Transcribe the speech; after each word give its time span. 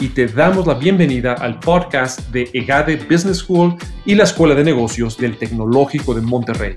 y 0.00 0.10
te 0.10 0.26
damos 0.28 0.66
la 0.66 0.74
bienvenida 0.74 1.32
al 1.32 1.58
podcast 1.58 2.20
de 2.30 2.48
EGADE 2.52 2.96
Business 3.10 3.38
School 3.38 3.74
y 4.04 4.14
la 4.14 4.24
Escuela 4.24 4.54
de 4.54 4.62
Negocios 4.62 5.18
del 5.18 5.36
Tecnológico 5.36 6.14
de 6.14 6.20
Monterrey. 6.20 6.76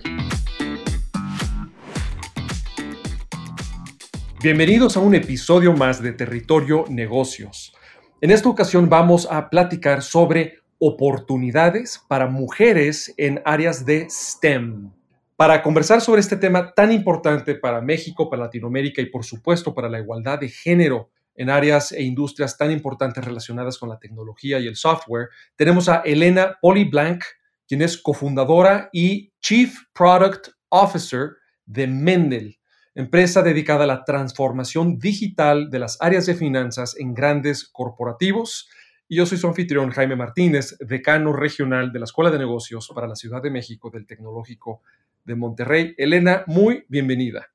Bienvenidos 4.42 4.98
a 4.98 5.02
un 5.02 5.14
episodio 5.14 5.73
más 5.73 6.02
de 6.02 6.14
Territorio 6.14 6.86
Negocios. 6.90 7.76
En 8.22 8.31
esta 8.31 8.50
ocasión 8.50 8.90
vamos 8.90 9.28
a 9.30 9.52
platicar 9.52 10.02
sobre 10.02 10.59
oportunidades 10.80 12.03
para 12.08 12.26
mujeres 12.26 13.14
en 13.17 13.40
áreas 13.45 13.86
de 13.86 14.08
STEM. 14.09 14.90
Para 15.36 15.62
conversar 15.62 16.02
sobre 16.02 16.22
este 16.22 16.38
tema 16.38 16.73
tan 16.73 16.92
importante 16.92 17.53
para 17.53 17.81
México, 17.81 18.31
para 18.31 18.44
Latinoamérica 18.44 19.00
y 19.00 19.08
por 19.08 19.23
supuesto 19.23 19.76
para 19.76 19.90
la 19.90 20.00
igualdad 20.00 20.40
de 20.40 20.50
género 20.50 21.09
en 21.41 21.50
áreas 21.50 21.91
e 21.91 22.04
industrias 22.04 22.55
tan 22.55 22.70
importantes 22.70 23.26
relacionadas 23.26 23.80
con 23.80 23.90
la 23.90 23.98
tecnología 23.98 24.59
y 24.59 24.68
el 24.68 24.76
software, 24.76 25.30
tenemos 25.55 25.90
a 25.90 26.02
Elena 26.05 26.59
Poliblanc, 26.62 27.23
quien 27.67 27.81
es 27.81 27.98
cofundadora 27.98 28.90
y 28.94 29.34
Chief 29.39 29.75
Product 29.92 30.50
Officer 30.69 31.31
de 31.66 31.88
Mendel, 31.88 32.59
empresa 32.94 33.42
dedicada 33.42 33.86
a 33.86 33.88
la 33.88 34.03
transformación 34.03 35.00
digital 35.00 35.72
de 35.72 35.80
las 35.80 35.97
áreas 36.00 36.28
de 36.28 36.36
finanzas 36.36 36.95
en 37.00 37.16
grandes 37.16 37.67
corporativos. 37.67 38.69
Y 39.08 39.16
yo 39.16 39.25
soy 39.25 39.39
su 39.39 39.47
anfitrión, 39.47 39.89
Jaime 39.89 40.16
Martínez, 40.16 40.78
decano 40.80 41.34
regional 41.34 41.92
de 41.92 42.00
la 42.00 42.06
Escuela 42.06 42.30
de 42.30 42.38
Negocios 42.38 42.92
para 42.94 43.08
la 43.08 43.16
Ciudad 43.16 43.42
de 43.42 43.50
México 43.50 43.89
del 43.89 44.06
Tecnológico 44.06 44.84
de 45.25 45.34
Monterrey. 45.34 45.95
Elena, 45.97 46.44
muy 46.45 46.86
bienvenida. 46.88 47.47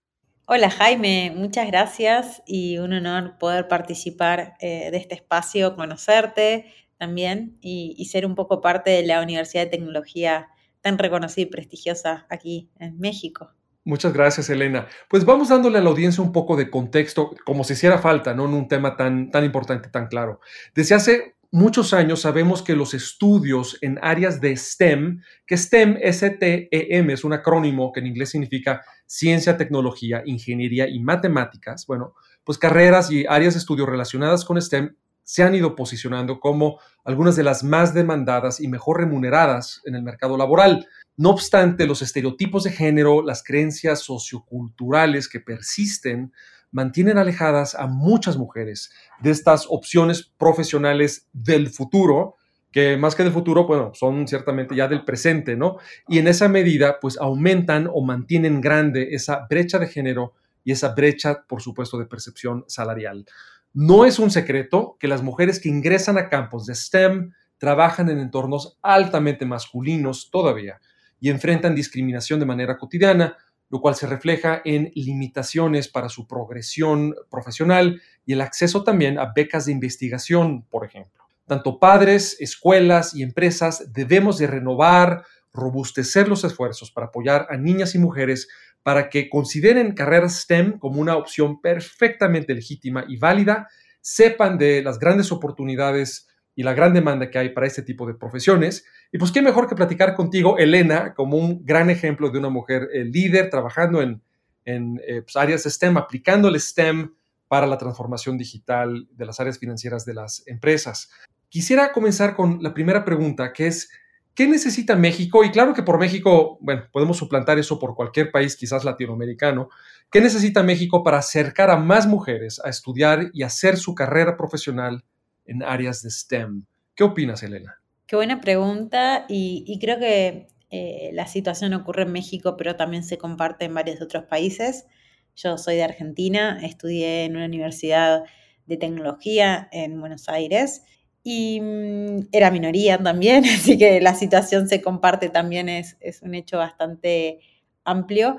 Hola 0.48 0.70
Jaime, 0.70 1.32
muchas 1.34 1.66
gracias 1.66 2.40
y 2.46 2.78
un 2.78 2.92
honor 2.92 3.36
poder 3.36 3.66
participar 3.66 4.54
eh, 4.60 4.92
de 4.92 4.96
este 4.96 5.16
espacio, 5.16 5.74
conocerte 5.74 6.72
también 6.98 7.58
y, 7.60 8.04
ser 8.04 8.24
un 8.24 8.36
poco 8.36 8.60
parte 8.60 8.90
de 8.90 9.04
la 9.04 9.20
Universidad 9.20 9.64
de 9.64 9.70
Tecnología 9.70 10.46
tan 10.82 10.98
reconocida 10.98 11.42
y 11.42 11.50
prestigiosa 11.50 12.26
aquí 12.30 12.70
en 12.78 12.96
México. 13.00 13.50
Muchas 13.82 14.12
gracias, 14.12 14.48
Elena. 14.48 14.86
Pues 15.08 15.24
vamos 15.24 15.48
dándole 15.48 15.78
a 15.78 15.80
la 15.80 15.90
audiencia 15.90 16.22
un 16.22 16.30
poco 16.30 16.54
de 16.54 16.70
contexto, 16.70 17.32
como 17.44 17.64
si 17.64 17.72
hiciera 17.72 17.98
falta, 17.98 18.32
¿no? 18.32 18.44
En 18.44 18.54
un 18.54 18.68
tema 18.68 18.96
tan, 18.96 19.32
tan 19.32 19.44
importante, 19.44 19.88
tan 19.88 20.06
claro. 20.06 20.40
Desde 20.76 20.94
hace 20.94 21.35
muchos 21.56 21.94
años 21.94 22.20
sabemos 22.20 22.60
que 22.60 22.76
los 22.76 22.92
estudios 22.92 23.78
en 23.80 23.98
áreas 24.02 24.42
de 24.42 24.54
STEM, 24.54 25.22
que 25.46 25.56
STEM, 25.56 25.96
S-T-E-M, 26.02 27.10
es 27.10 27.24
un 27.24 27.32
acrónimo 27.32 27.92
que 27.92 28.00
en 28.00 28.06
inglés 28.06 28.30
significa 28.30 28.82
ciencia, 29.06 29.56
tecnología, 29.56 30.22
ingeniería 30.26 30.86
y 30.86 31.00
matemáticas, 31.00 31.86
bueno, 31.86 32.12
pues 32.44 32.58
carreras 32.58 33.10
y 33.10 33.24
áreas 33.26 33.54
de 33.54 33.60
estudio 33.60 33.86
relacionadas 33.86 34.44
con 34.44 34.60
STEM 34.60 34.96
se 35.22 35.42
han 35.42 35.54
ido 35.54 35.74
posicionando 35.74 36.40
como 36.40 36.78
algunas 37.04 37.36
de 37.36 37.42
las 37.42 37.64
más 37.64 37.94
demandadas 37.94 38.60
y 38.60 38.68
mejor 38.68 38.98
remuneradas 38.98 39.80
en 39.86 39.94
el 39.94 40.02
mercado 40.02 40.36
laboral. 40.36 40.86
No 41.16 41.30
obstante, 41.30 41.86
los 41.86 42.02
estereotipos 42.02 42.64
de 42.64 42.72
género, 42.72 43.22
las 43.22 43.42
creencias 43.42 44.00
socioculturales 44.00 45.26
que 45.26 45.40
persisten, 45.40 46.32
mantienen 46.70 47.18
alejadas 47.18 47.74
a 47.74 47.86
muchas 47.86 48.36
mujeres 48.36 48.90
de 49.20 49.30
estas 49.30 49.66
opciones 49.68 50.30
profesionales 50.38 51.28
del 51.32 51.68
futuro, 51.68 52.36
que 52.72 52.96
más 52.96 53.14
que 53.14 53.22
del 53.22 53.32
futuro, 53.32 53.66
bueno, 53.66 53.92
son 53.94 54.28
ciertamente 54.28 54.76
ya 54.76 54.86
del 54.86 55.04
presente, 55.04 55.56
¿no? 55.56 55.78
Y 56.08 56.18
en 56.18 56.28
esa 56.28 56.48
medida, 56.48 56.98
pues 57.00 57.18
aumentan 57.18 57.88
o 57.92 58.02
mantienen 58.02 58.60
grande 58.60 59.14
esa 59.14 59.46
brecha 59.48 59.78
de 59.78 59.86
género 59.86 60.34
y 60.62 60.72
esa 60.72 60.94
brecha, 60.94 61.44
por 61.48 61.62
supuesto, 61.62 61.98
de 61.98 62.06
percepción 62.06 62.64
salarial. 62.66 63.24
No 63.72 64.04
es 64.04 64.18
un 64.18 64.30
secreto 64.30 64.96
que 64.98 65.08
las 65.08 65.22
mujeres 65.22 65.60
que 65.60 65.68
ingresan 65.68 66.18
a 66.18 66.28
campos 66.28 66.66
de 66.66 66.74
STEM 66.74 67.32
trabajan 67.58 68.10
en 68.10 68.18
entornos 68.18 68.78
altamente 68.82 69.46
masculinos 69.46 70.30
todavía 70.30 70.80
y 71.20 71.30
enfrentan 71.30 71.74
discriminación 71.74 72.40
de 72.40 72.46
manera 72.46 72.76
cotidiana, 72.76 73.36
lo 73.68 73.80
cual 73.80 73.94
se 73.94 74.06
refleja 74.06 74.62
en 74.64 74.92
limitaciones 74.94 75.88
para 75.88 76.08
su 76.08 76.26
progresión 76.26 77.14
profesional 77.30 78.00
y 78.24 78.32
el 78.32 78.40
acceso 78.40 78.84
también 78.84 79.18
a 79.18 79.32
becas 79.34 79.66
de 79.66 79.72
investigación, 79.72 80.62
por 80.70 80.84
ejemplo. 80.84 81.24
Tanto 81.46 81.78
padres, 81.78 82.36
escuelas 82.40 83.14
y 83.14 83.22
empresas 83.22 83.92
debemos 83.92 84.38
de 84.38 84.46
renovar, 84.46 85.24
robustecer 85.52 86.28
los 86.28 86.44
esfuerzos 86.44 86.90
para 86.90 87.06
apoyar 87.06 87.46
a 87.50 87.56
niñas 87.56 87.94
y 87.94 87.98
mujeres 87.98 88.48
para 88.82 89.08
que 89.08 89.28
consideren 89.28 89.94
carreras 89.94 90.40
STEM 90.42 90.78
como 90.78 91.00
una 91.00 91.16
opción 91.16 91.60
perfectamente 91.60 92.54
legítima 92.54 93.04
y 93.08 93.16
válida, 93.16 93.68
sepan 94.00 94.58
de 94.58 94.82
las 94.82 95.00
grandes 95.00 95.32
oportunidades 95.32 96.28
y 96.56 96.62
la 96.62 96.74
gran 96.74 96.94
demanda 96.94 97.30
que 97.30 97.38
hay 97.38 97.50
para 97.50 97.66
este 97.66 97.82
tipo 97.82 98.06
de 98.06 98.14
profesiones. 98.14 98.86
Y 99.12 99.18
pues 99.18 99.30
qué 99.30 99.42
mejor 99.42 99.68
que 99.68 99.76
platicar 99.76 100.14
contigo, 100.14 100.58
Elena, 100.58 101.14
como 101.14 101.36
un 101.36 101.64
gran 101.64 101.90
ejemplo 101.90 102.30
de 102.30 102.38
una 102.38 102.48
mujer 102.48 102.88
eh, 102.92 103.04
líder 103.04 103.50
trabajando 103.50 104.00
en, 104.00 104.22
en 104.64 105.00
eh, 105.06 105.20
pues, 105.20 105.36
áreas 105.36 105.64
STEM, 105.64 105.98
aplicando 105.98 106.48
el 106.48 106.58
STEM 106.58 107.12
para 107.46 107.66
la 107.66 107.76
transformación 107.76 108.38
digital 108.38 109.06
de 109.12 109.26
las 109.26 109.38
áreas 109.38 109.58
financieras 109.58 110.06
de 110.06 110.14
las 110.14 110.42
empresas. 110.46 111.10
Quisiera 111.50 111.92
comenzar 111.92 112.34
con 112.34 112.62
la 112.62 112.72
primera 112.72 113.04
pregunta, 113.04 113.52
que 113.52 113.66
es, 113.66 113.90
¿qué 114.34 114.48
necesita 114.48 114.96
México? 114.96 115.44
Y 115.44 115.50
claro 115.50 115.74
que 115.74 115.82
por 115.82 115.98
México, 115.98 116.58
bueno, 116.62 116.84
podemos 116.90 117.18
suplantar 117.18 117.58
eso 117.58 117.78
por 117.78 117.94
cualquier 117.94 118.32
país, 118.32 118.56
quizás 118.56 118.82
latinoamericano. 118.82 119.68
¿Qué 120.10 120.22
necesita 120.22 120.62
México 120.62 121.04
para 121.04 121.18
acercar 121.18 121.70
a 121.70 121.76
más 121.76 122.06
mujeres 122.06 122.60
a 122.64 122.70
estudiar 122.70 123.30
y 123.34 123.42
hacer 123.42 123.76
su 123.76 123.94
carrera 123.94 124.36
profesional 124.38 125.04
en 125.46 125.62
áreas 125.62 126.02
de 126.02 126.10
STEM? 126.10 126.64
¿Qué 126.94 127.04
opinas, 127.04 127.42
Elena? 127.42 127.74
Qué 128.06 128.16
buena 128.16 128.40
pregunta 128.40 129.26
y, 129.28 129.78
creo 129.80 129.98
que 129.98 130.48
eh, 130.70 131.10
la 131.12 131.26
situación 131.26 131.74
ocurre 131.74 132.02
en 132.02 132.12
México, 132.12 132.56
pero 132.56 132.76
también 132.76 133.02
se 133.04 133.18
comparte 133.18 133.64
en 133.64 133.74
varios 133.74 134.00
otros 134.00 134.24
países. 134.24 134.86
Yo 135.34 135.58
soy 135.58 135.76
de 135.76 135.84
Argentina, 135.84 136.58
estudié 136.62 137.24
en 137.24 137.36
una 137.36 137.46
universidad 137.46 138.24
de 138.66 138.76
tecnología 138.76 139.68
en 139.72 140.00
Buenos 140.00 140.28
Aires 140.28 140.82
y 141.28 141.60
mm, 141.60 142.28
era 142.30 142.52
minoría 142.52 142.98
también, 142.98 143.44
así 143.56 143.76
que 143.76 144.00
la 144.00 144.14
situación 144.14 144.68
se 144.68 144.80
comparte 144.80 145.28
también, 145.28 145.68
es, 145.68 145.96
un 146.22 146.36
hecho 146.36 146.58
bastante 146.58 147.40
amplio. 147.84 148.36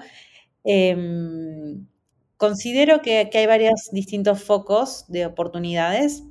Em, 0.63 1.85
considero 2.37 3.01
que, 3.01 3.29
hay 3.33 3.45
varios 3.45 3.89
distintos 3.91 4.41
focos 4.41 5.05
de 5.09 5.25
oportunidades. 5.25 6.23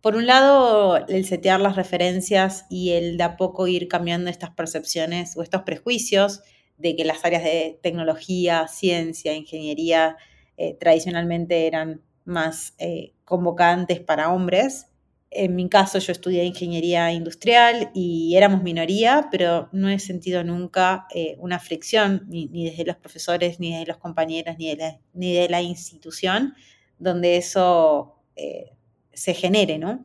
Por 0.00 0.14
un 0.14 0.26
lado, 0.26 1.04
el 1.08 1.24
setear 1.24 1.60
las 1.60 1.74
referencias 1.74 2.66
y 2.70 2.90
el 2.90 3.16
de 3.16 3.24
a 3.24 3.36
poco 3.36 3.66
ir 3.66 3.88
cambiando 3.88 4.30
estas 4.30 4.50
percepciones 4.50 5.36
o 5.36 5.42
estos 5.42 5.62
prejuicios 5.62 6.40
de 6.76 6.94
que 6.94 7.04
las 7.04 7.24
áreas 7.24 7.42
de 7.42 7.80
tecnología, 7.82 8.68
ciencia, 8.68 9.34
ingeniería 9.34 10.16
eh, 10.56 10.76
tradicionalmente 10.78 11.66
eran 11.66 12.00
más 12.24 12.74
eh, 12.78 13.14
convocantes 13.24 13.98
para 13.98 14.32
hombres. 14.32 14.86
En 15.30 15.56
mi 15.56 15.68
caso 15.68 15.98
yo 15.98 16.12
estudié 16.12 16.44
ingeniería 16.44 17.12
industrial 17.12 17.90
y 17.92 18.36
éramos 18.36 18.62
minoría, 18.62 19.28
pero 19.32 19.68
no 19.72 19.88
he 19.88 19.98
sentido 19.98 20.44
nunca 20.44 21.06
eh, 21.12 21.36
una 21.40 21.58
fricción, 21.58 22.24
ni, 22.28 22.46
desde 22.46 22.84
los 22.84 22.96
profesores, 22.96 23.58
ni 23.58 23.76
de 23.76 23.84
los 23.84 23.96
compañeros, 23.96 24.56
ni 24.58 24.68
de 24.70 24.76
la, 24.76 25.00
ni 25.12 25.34
de 25.34 25.48
la 25.48 25.60
institución, 25.60 26.54
donde 26.98 27.36
eso 27.36 28.14
se 29.18 29.34
genere, 29.34 29.78
¿no? 29.78 30.04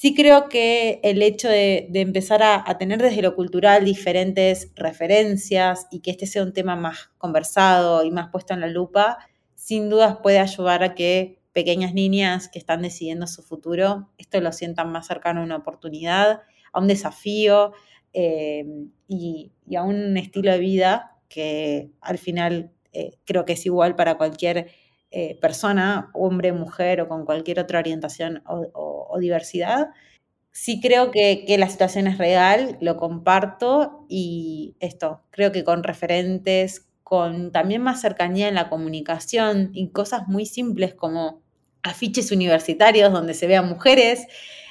Sí 0.00 0.14
creo 0.14 0.48
que 0.48 0.98
el 1.02 1.20
hecho 1.20 1.48
de, 1.48 1.90
empezar 1.92 2.42
a, 2.42 2.64
tener 2.78 3.02
desde 3.02 3.20
lo 3.20 3.36
cultural 3.36 3.84
diferentes 3.84 4.72
referencias 4.74 5.86
y 5.90 6.00
que 6.00 6.10
este 6.10 6.26
sea 6.26 6.42
un 6.42 6.54
tema 6.54 6.74
más 6.74 7.10
conversado 7.18 8.02
y 8.02 8.10
más 8.10 8.30
puesto 8.30 8.54
en 8.54 8.60
la 8.60 8.68
lupa, 8.68 9.18
sin 9.54 9.90
dudas 9.90 10.16
puede 10.22 10.38
ayudar 10.38 10.82
a 10.82 10.94
que 10.94 11.42
pequeñas 11.52 11.92
niñas 11.92 12.48
que 12.48 12.58
están 12.58 12.80
decidiendo 12.80 13.26
su 13.26 13.42
futuro, 13.42 14.08
esto 14.16 14.40
lo 14.40 14.52
sientan 14.52 14.90
más 14.90 15.06
cercano 15.06 15.42
a 15.42 15.44
una 15.44 15.56
oportunidad, 15.56 16.40
a 16.72 16.80
un 16.80 16.88
desafío 16.88 17.72
eh, 18.14 18.64
y, 19.06 19.52
a 19.76 19.82
un 19.82 20.16
estilo 20.16 20.50
de 20.50 20.58
vida 20.60 21.18
que 21.28 21.90
al 22.00 22.16
final 22.16 22.72
eh, 22.94 23.18
creo 23.26 23.44
que 23.44 23.52
es 23.52 23.66
igual 23.66 23.96
para 23.96 24.16
cualquier 24.16 24.70
eh, 25.12 25.38
persona, 25.40 26.10
hombre, 26.14 26.52
mujer 26.52 27.00
o 27.00 27.08
con 27.08 27.24
cualquier 27.24 27.58
otra 27.58 27.80
orientación 27.80 28.42
o, 28.46 29.16
diversidad. 29.18 29.88
sí 30.52 30.80
creo 30.80 31.10
que, 31.10 31.44
la 31.58 31.68
situación 31.68 32.06
es 32.06 32.18
real, 32.18 32.78
lo 32.80 32.96
comparto 32.96 34.06
y 34.08 34.76
esto, 34.80 35.22
creo 35.30 35.52
que 35.52 35.64
con 35.64 35.82
referentes, 35.82 36.86
con 37.02 37.50
también 37.52 37.82
más 37.82 38.00
cercanía 38.00 38.48
en 38.48 38.54
la 38.54 38.68
comunicación 38.68 39.70
y 39.74 39.90
cosas 39.90 40.28
muy 40.28 40.46
simples 40.46 40.94
como 40.94 41.42
afiches 41.82 42.30
universitarios 42.32 43.12
donde 43.12 43.34
se 43.34 43.48
vean 43.48 43.68
mujeres, 43.68 44.26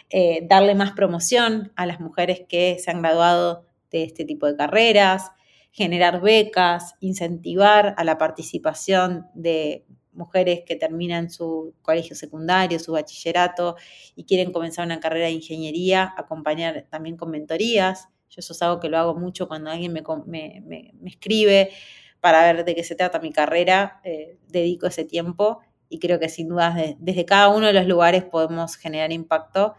eh, 0.10 0.46
darle 0.48 0.74
más 0.74 0.94
promoción 0.94 1.72
a 1.76 1.86
las 1.86 2.00
mujeres 2.00 2.44
que 2.48 2.78
se 2.80 2.92
han 2.92 3.02
graduado 3.02 3.66
de 3.92 4.04
este 4.04 4.26
tipo 4.26 4.48
de 4.48 4.56
carreras, 4.56 5.32
generar 5.72 6.22
becas, 6.22 6.96
incentivar 7.00 7.94
a 7.98 8.04
la 8.04 8.18
participación 8.18 9.28
de 9.34 9.86
mujeres 10.20 10.62
que 10.66 10.76
terminan 10.76 11.32
su 11.32 11.74
colegio 11.82 12.16
secundario, 12.16 12.78
su 12.78 12.92
bachillerato 12.92 13.76
y 14.16 14.26
quieren 14.26 14.52
comenzar 14.52 14.86
una 14.86 15.00
carrera 15.00 15.26
de 15.26 15.32
ingeniería, 15.32 16.14
acompañar 16.16 16.86
también 16.90 17.18
con 17.18 17.32
mentorías. 17.32 18.10
Yo 18.30 18.42
eso 18.42 18.54
es 18.54 18.62
algo 18.62 18.80
que 18.80 18.90
lo 18.90 19.00
hago 19.00 19.16
mucho 19.16 19.48
cuando 19.48 19.72
alguien 19.72 19.92
me, 19.94 20.04
me, 20.28 20.62
me, 20.64 21.10
escribe 21.10 21.72
para 22.20 22.44
ver 22.44 22.66
de 22.66 22.76
qué 22.76 22.84
se 22.84 22.96
trata 22.96 23.20
mi 23.20 23.32
carrera, 23.32 24.02
eh, 24.04 24.38
dedico 24.48 24.86
ese 24.86 25.06
tiempo 25.06 25.62
y 25.88 25.98
creo 25.98 26.20
que 26.20 26.30
sin 26.30 26.50
dudas 26.50 26.76
desde 27.00 27.26
cada 27.26 27.50
uno 27.50 27.68
de 27.68 27.74
los 27.74 27.88
lugares 27.88 28.24
podemos 28.24 28.76
generar 28.76 29.12
impacto 29.12 29.74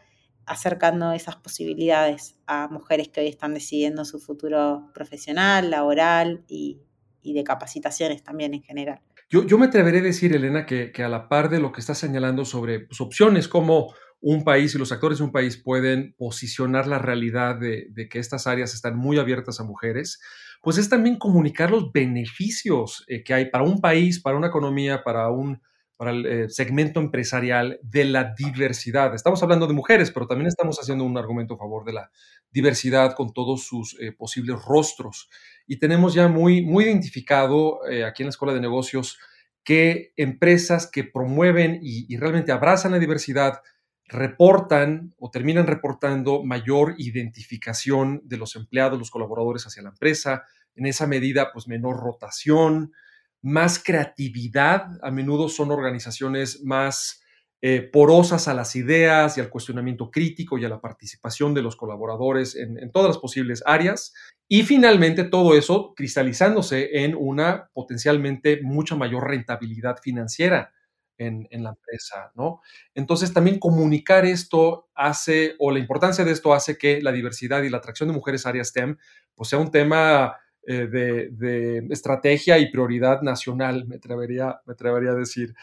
acercando 0.50 1.12
esas 1.12 1.37
posibilidades 1.37 2.37
a 2.46 2.66
mujeres 2.66 3.08
que 3.08 3.20
hoy 3.20 3.28
están 3.28 3.54
decidiendo 3.54 4.04
su 4.04 4.19
futuro 4.19 4.90
profesional, 4.92 5.70
laboral 5.70 6.44
y, 6.48 6.81
de 7.22 7.44
capacitaciones 7.44 8.25
también 8.25 8.54
en 8.54 8.62
general. 8.62 9.00
Yo, 9.32 9.46
yo, 9.46 9.58
me 9.58 9.66
atreveré 9.66 10.00
a 10.00 10.02
decir, 10.02 10.34
Elena, 10.34 10.66
que, 10.66 10.92
a 11.04 11.08
la 11.08 11.28
par 11.28 11.50
de 11.50 11.60
lo 11.60 11.70
que 11.70 11.80
está 11.80 11.94
señalando 11.94 12.44
sobre 12.44 12.80
pues, 12.80 13.00
opciones 13.00 13.46
como 13.46 13.94
un 14.20 14.42
país 14.42 14.74
y 14.74 14.78
los 14.78 14.90
actores 14.90 15.18
de 15.18 15.24
un 15.24 15.30
país 15.30 15.56
pueden 15.56 16.16
posicionar 16.18 16.88
la 16.88 16.98
realidad 16.98 17.54
de, 17.54 18.08
que 18.10 18.18
estas 18.18 18.48
áreas 18.48 18.74
están 18.74 18.96
muy 18.96 19.18
abiertas 19.18 19.60
a 19.60 19.64
mujeres, 19.64 20.20
pues 20.62 20.78
es 20.78 20.88
también 20.88 21.16
comunicar 21.16 21.70
los 21.70 21.92
beneficios 21.92 23.04
eh, 23.06 23.22
que 23.22 23.32
hay 23.32 23.50
para 23.50 23.62
un 23.62 23.80
país, 23.80 24.20
para 24.20 24.36
una 24.36 24.48
economía, 24.48 25.04
para 25.04 25.30
un 25.30 25.62
para 26.00 26.12
el 26.12 26.25
eh, 26.25 26.49
segmento 26.49 26.99
empresarial 26.99 27.79
de 27.82 28.06
la 28.06 28.32
diversidad. 28.35 29.14
Estamos 29.14 29.43
hablando 29.43 29.67
de 29.67 29.75
mujeres, 29.75 30.11
pero 30.11 30.26
también 30.26 30.49
estamos 30.49 30.79
haciendo 30.79 31.05
un 31.05 31.19
argumento 31.19 31.52
a 31.52 31.58
favor 31.58 31.85
de 31.85 31.93
la 31.93 32.11
diversidad 32.50 33.14
con 33.14 33.35
todos 33.35 33.67
sus 33.67 34.00
eh, 34.00 34.11
posibles 34.11 34.64
rostros. 34.64 35.29
Y 35.67 35.79
tenemos 35.79 36.14
ya 36.14 36.26
muy, 36.26 36.64
muy 36.64 36.85
identificado 36.85 37.87
eh, 37.87 38.06
aquí 38.06 38.23
en 38.23 38.29
la 38.29 38.31
Escuela 38.31 38.55
de 38.55 38.62
Negocios 38.62 39.19
que 39.62 40.14
empresas 40.17 40.91
que 40.91 41.05
promueven 41.05 41.81
y, 41.82 42.06
y 42.08 42.17
realmente 42.17 42.50
abrazan 42.50 42.93
la 42.93 42.99
diversidad 42.99 43.61
reportan 44.06 45.14
o 45.19 45.31
terminan 45.31 45.67
reportando 45.67 46.43
mayor 46.43 46.94
identificación 46.97 48.23
de 48.25 48.38
los 48.38 48.56
empleados, 48.56 48.99
los 48.99 49.11
colaboradores 49.11 49.67
hacia 49.67 49.82
la 49.82 49.91
empresa, 49.91 50.44
en 50.76 50.87
esa 50.87 51.06
medida, 51.06 51.52
pues 51.52 51.69
menor 51.69 51.99
rotación, 51.99 52.94
más 53.42 53.82
creatividad, 53.82 54.87
a 55.02 55.10
menudo 55.10 55.48
son 55.48 55.70
organizaciones 55.70 56.62
más 56.62 57.20
eh, 57.62 57.82
porosas 57.82 58.48
a 58.48 58.54
las 58.54 58.75
ideas 58.75 59.37
y 59.37 59.40
al 59.42 59.50
cuestionamiento 59.50 60.10
crítico 60.10 60.56
y 60.56 60.64
a 60.64 60.70
la 60.70 60.81
participación 60.81 61.52
de 61.52 61.60
los 61.60 61.76
colaboradores 61.76 62.56
en, 62.56 62.90
todas 62.90 63.08
las 63.08 63.19
posibles 63.19 63.62
áreas. 63.66 64.14
Y 64.48 64.62
finalmente 64.62 65.25
todo 65.25 65.54
eso 65.54 65.92
cristalizándose 65.94 67.04
en 67.04 67.14
una 67.14 67.69
potencialmente 67.75 68.60
mucha 68.62 68.96
mayor 68.96 69.28
rentabilidad 69.28 69.98
financiera 70.02 70.72
en, 71.19 71.48
la 71.50 71.69
empresa, 71.69 72.32
¿no? 72.34 72.62
Entonces 72.94 73.34
también 73.34 73.58
comunicar 73.58 74.25
esto 74.25 74.88
hace, 74.94 75.54
o 75.58 75.70
la 75.70 75.78
importancia 75.78 76.25
de 76.25 76.32
esto 76.32 76.54
hace 76.54 76.78
que 76.78 77.02
la 77.02 77.12
diversidad 77.12 77.62
y 77.62 77.69
la 77.69 77.76
atracción 77.76 78.08
de 78.08 78.14
mujeres 78.14 78.46
a 78.46 78.48
áreas 78.48 78.69
STEM, 78.69 78.96
pues 79.34 79.50
sea 79.50 79.58
un 79.58 79.70
tema 79.70 80.34
eh, 80.66 80.86
de, 80.86 81.86
estrategia 81.90 82.58
y 82.58 82.70
prioridad 82.70 83.22
nacional, 83.22 83.86
me 83.86 83.96
atrevería, 83.96 84.60
me 84.66 84.74
atrevería 84.74 85.10
a 85.10 85.14
decir. 85.14 85.54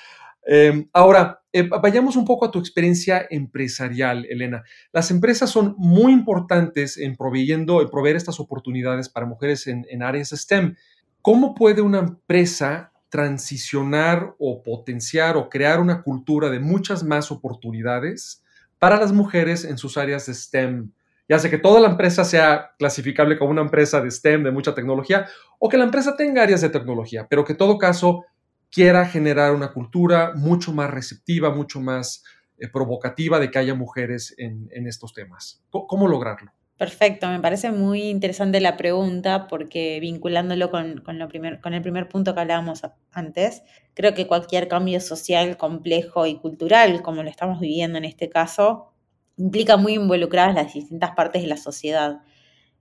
Em, 0.46 0.88
ahora, 0.94 1.42
eh, 1.52 1.64
vayamos 1.64 2.16
un 2.16 2.26
poco 2.26 2.46
a 2.46 2.52
tu 2.52 2.60
experiencia 2.60 3.28
empresarial, 3.30 4.26
Elena. 4.30 4.64
Las 4.92 5.12
empresas 5.12 5.50
son 5.50 5.76
muy 5.78 6.14
importantes 6.14 6.98
en 6.98 7.16
proveyendo, 7.16 7.82
en 7.82 7.90
proveer 7.90 8.16
estas 8.16 8.40
oportunidades 8.40 9.10
para 9.10 9.26
mujeres 9.26 9.68
en, 9.68 9.86
en 9.90 10.04
áreas 10.04 10.30
STEM. 10.30 10.76
¿Cómo 11.22 11.54
puede 11.54 11.82
una 11.82 12.00
empresa 12.00 12.94
transicionar 13.10 14.36
o 14.40 14.64
potenciar 14.64 15.38
o 15.38 15.50
crear 15.50 15.80
una 15.80 16.02
cultura 16.02 16.50
de 16.50 16.60
muchas 16.60 17.04
más 17.04 17.32
oportunidades 17.32 18.44
para 18.80 18.98
las 18.98 19.12
mujeres 19.12 19.64
en 19.66 19.78
sus 19.78 19.98
áreas 19.98 20.26
de 20.26 20.34
STEM? 20.34 20.92
Ya 21.28 21.40
sea 21.40 21.50
que 21.50 21.58
toda 21.58 21.80
la 21.80 21.90
empresa 21.90 22.24
sea 22.24 22.72
clasificable 22.78 23.38
como 23.38 23.52
una 23.52 23.62
empresa 23.62 24.02
de 24.02 24.12
STEM, 24.12 24.44
de 24.44 24.52
mucha 24.52 24.74
tecnología, 24.74 25.28
o 25.60 25.70
que 25.70 25.78
la 25.78 25.84
empresa 25.84 26.16
tenga 26.16 26.44
áreas 26.44 26.62
de 26.62 26.70
tecnología, 26.70 27.28
pero 27.30 27.44
que 27.44 27.54
en 27.54 27.58
todo 27.58 27.78
caso 27.78 28.26
quiera 28.72 29.06
generar 29.06 29.54
una 29.54 29.72
cultura 29.72 30.34
mucho 30.36 30.74
más 30.74 30.92
receptiva, 30.92 31.54
mucho 31.54 31.80
más 31.80 32.24
eh, 32.58 32.68
provocativa 32.68 33.40
de 33.40 33.52
que 33.52 33.60
haya 33.60 33.76
mujeres 33.76 34.36
en, 34.38 34.70
estos 34.88 35.14
temas. 35.14 35.64
¿Cómo, 35.70 36.08
lograrlo? 36.08 36.52
Perfecto, 36.78 37.28
me 37.28 37.40
parece 37.40 37.72
muy 37.72 38.04
interesante 38.04 38.62
la 38.62 38.78
pregunta 38.78 39.48
porque 39.48 40.00
vinculándolo 40.00 40.70
con, 40.70 41.04
lo 41.06 41.28
primer, 41.28 41.60
con 41.60 41.74
el 41.74 41.82
primer 41.82 42.08
punto 42.08 42.36
que 42.36 42.40
hablábamos 42.40 42.82
antes, 43.12 43.64
creo 43.96 44.14
que 44.14 44.28
cualquier 44.28 44.68
cambio 44.68 45.00
social 45.02 45.58
complejo 45.58 46.28
y 46.28 46.38
cultural, 46.38 47.02
como 47.02 47.24
lo 47.24 47.30
estamos 47.30 47.60
viviendo 47.60 47.98
en 47.98 48.06
este 48.06 48.30
caso, 48.30 48.94
implica 49.38 49.78
muy 49.78 49.94
involucradas 49.94 50.56
las 50.56 50.74
distintas 50.74 51.12
partes 51.12 51.42
de 51.42 51.48
la 51.48 51.58
sociedad. 51.58 52.22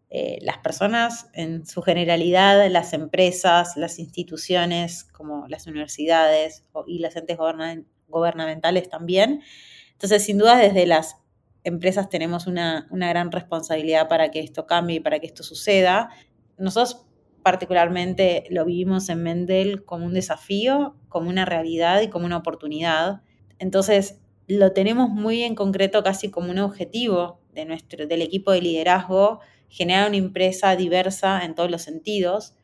Eh, 0.08 0.38
las 0.43 0.58
personas 0.58 1.29
en 1.35 1.67
su 1.67 1.82
generalidad, 1.82 2.69
las 2.70 2.93
empresas, 2.93 3.76
las 3.76 3.99
instituciones 3.99 5.05
como 5.05 5.47
las 5.49 5.67
universidades 5.67 6.64
y 6.87 7.00
las 7.00 7.17
entes 7.17 7.37
gubernamentales 8.08 8.88
también. 8.88 9.43
Entonces, 9.93 10.25
sin 10.25 10.38
duda, 10.38 10.56
desde 10.56 10.87
las 10.87 11.17
empresas 11.64 12.08
tenemos 12.08 12.47
una, 12.47 12.87
una 12.91 13.08
gran 13.08 13.32
responsabilidad 13.32 14.08
para 14.08 14.31
que 14.31 14.41
esto 14.41 14.67
cambie 14.67 14.97
y 14.97 15.00
para 15.00 15.19
que 15.19 15.26
esto 15.26 15.43
suceda. 15.43 16.11
Nosotros 16.56 17.05
particularmente 17.43 18.44
lo 18.50 18.64
vivimos 18.64 19.08
en 19.08 19.23
Mendel 19.23 19.85
como 19.85 20.06
un 20.06 20.14
desafío, 20.14 20.97
como 21.08 21.29
una 21.29 21.44
realidad 21.44 22.00
y 22.03 22.08
como 22.08 22.26
una 22.26 22.37
oportunidad. 22.37 23.23
Entonces, 23.58 24.20
lo 24.48 24.72
tenemos 24.72 25.10
muy 25.10 25.43
en 25.43 25.54
concreto 25.54 26.02
casi 26.02 26.31
como 26.31 26.50
un 26.50 26.58
objetivo 26.58 27.40
de 27.52 27.64
nuestro, 27.64 28.06
del 28.06 28.22
equipo 28.22 28.52
de 28.52 28.62
liderazgo, 28.62 29.40
generar 29.69 30.08
una 30.08 30.19
empresa 30.19 30.76
diversa 30.76 31.44
en 31.44 31.55
todos 31.55 31.70
los 31.70 31.82
sentidos. 31.82 32.55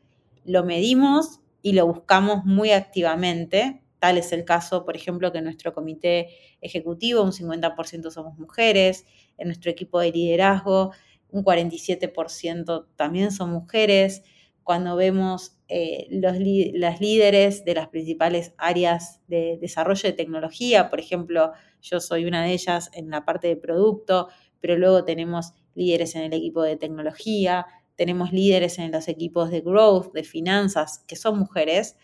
Lo 0.45 0.65
medimos 0.65 1.41
y 1.63 1.73
lo 1.73 1.87
buscamos 1.87 2.45
muy 2.45 2.71
activamente. 2.71 3.83
Tal 3.99 4.19
es 4.19 4.33
el 4.33 4.45
caso, 4.45 4.85
por 4.85 4.97
ejemplo, 4.97 5.33
que 5.33 5.39
en 5.39 5.45
nuestro 5.45 5.73
comité 5.73 6.29
ejecutivo 6.61 7.23
un 7.23 7.33
50% 7.33 8.11
somos 8.11 8.39
mujeres, 8.39 9.07
en 9.39 9.49
nuestro 9.49 9.71
equipo 9.71 10.01
de 10.01 10.13
liderazgo 10.13 10.93
un 11.33 11.45
47% 11.45 12.87
también 12.95 13.33
son 13.33 13.51
mujeres. 13.51 14.23
Cuando 14.63 14.95
vemos 14.95 15.57
eh, 15.75 16.07
los, 16.11 16.37
las 16.75 17.01
líderes 17.01 17.65
de 17.65 17.75
las 17.75 17.89
principales 17.89 18.53
áreas 18.59 19.23
de 19.27 19.57
desarrollo 19.59 20.03
de 20.03 20.13
tecnología. 20.13 20.91
Por 20.91 21.01
ejemplo, 21.01 21.53
yo 21.81 21.99
soy 21.99 22.27
una 22.27 22.45
de 22.45 22.53
ellas 22.53 22.91
en 22.93 23.09
la 23.09 23.25
parte 23.25 23.49
de 23.49 23.57
producto, 23.57 24.29
pero 24.61 24.77
luego 24.77 25.07
tenemos 25.07 25.55
líderes 25.75 26.15
en 26.15 26.25
el 26.25 26.35
equipo 26.35 26.63
de 26.63 26.77
tecnología, 26.77 27.65
tenemos 27.97 28.35
líderes 28.35 28.79
en 28.79 28.93
los 28.93 29.09
equipos 29.09 29.51
de 29.51 29.63
growth, 29.63 30.13
de 30.13 30.25
finanzas, 30.25 31.05
que 31.09 31.17
son 31.17 31.39
mujeres. 31.39 31.97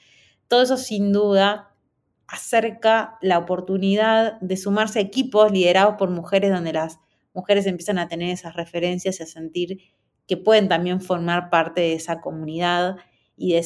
Todo 0.49 0.63
eso 0.63 0.79
sin 0.79 1.13
duda 1.13 1.75
acerca 2.27 3.19
la 3.21 3.37
oportunidad 3.37 4.41
de 4.41 4.57
sumarse 4.57 4.99
a 4.99 5.03
equipos 5.03 5.53
liderados 5.53 5.97
por 5.99 6.09
mujeres 6.09 6.51
donde 6.51 6.73
las 6.73 7.01
mujeres 7.35 7.67
empiezan 7.67 7.99
a 7.99 8.09
tener 8.09 8.31
esas 8.31 8.57
referencias 8.57 9.21
y 9.21 9.25
a 9.25 9.27
sentir 9.27 9.79
que 10.27 10.39
pueden 10.39 10.69
también 10.69 11.03
formar 11.03 11.51
parte 11.51 11.83
de 11.83 11.93
esa 11.93 12.23
comunidad 12.23 12.97
y 13.39 13.53
de, 13.53 13.61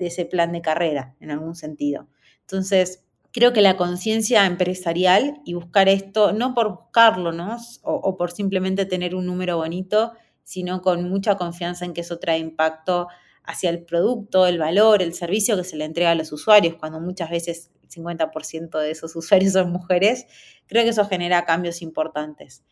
ese 0.00 0.24
plan 0.26 0.52
de 0.52 0.60
carrera, 0.60 1.16
en 1.20 1.30
algún 1.30 1.54
sentido. 1.54 2.06
Entonces, 2.42 3.04
creo 3.32 3.52
que 3.52 3.62
la 3.62 3.76
conciencia 3.76 4.46
empresarial 4.46 5.40
y 5.44 5.54
buscar 5.54 5.88
esto, 5.88 6.32
no 6.32 6.54
por 6.54 6.68
buscarlo, 6.70 7.32
¿no? 7.32 7.56
O, 7.82 8.16
por 8.16 8.30
simplemente 8.30 8.86
tener 8.86 9.14
un 9.14 9.26
número 9.26 9.56
bonito, 9.56 10.12
sino 10.44 10.82
con 10.82 11.08
mucha 11.08 11.36
confianza 11.36 11.84
en 11.84 11.94
que 11.94 12.02
eso 12.02 12.18
trae 12.18 12.38
impacto 12.38 13.08
hacia 13.42 13.70
el 13.70 13.84
producto, 13.84 14.46
el 14.46 14.58
valor, 14.58 15.02
el 15.02 15.14
servicio 15.14 15.56
que 15.56 15.64
se 15.64 15.76
le 15.76 15.84
entrega 15.84 16.10
a 16.10 16.14
los 16.14 16.32
usuarios, 16.32 16.76
cuando 16.76 17.00
muchas 17.00 17.30
veces 17.30 17.70
el 17.82 17.88
50% 17.88 18.78
de 18.78 18.90
esos 18.90 19.16
usuarios 19.16 19.54
son 19.54 19.70
mujeres, 19.72 20.26
creo 20.66 20.84
que 20.84 20.90
eso 20.90 21.06
genera 21.06 21.44
cambios 21.44 21.82
importantes 21.82 22.62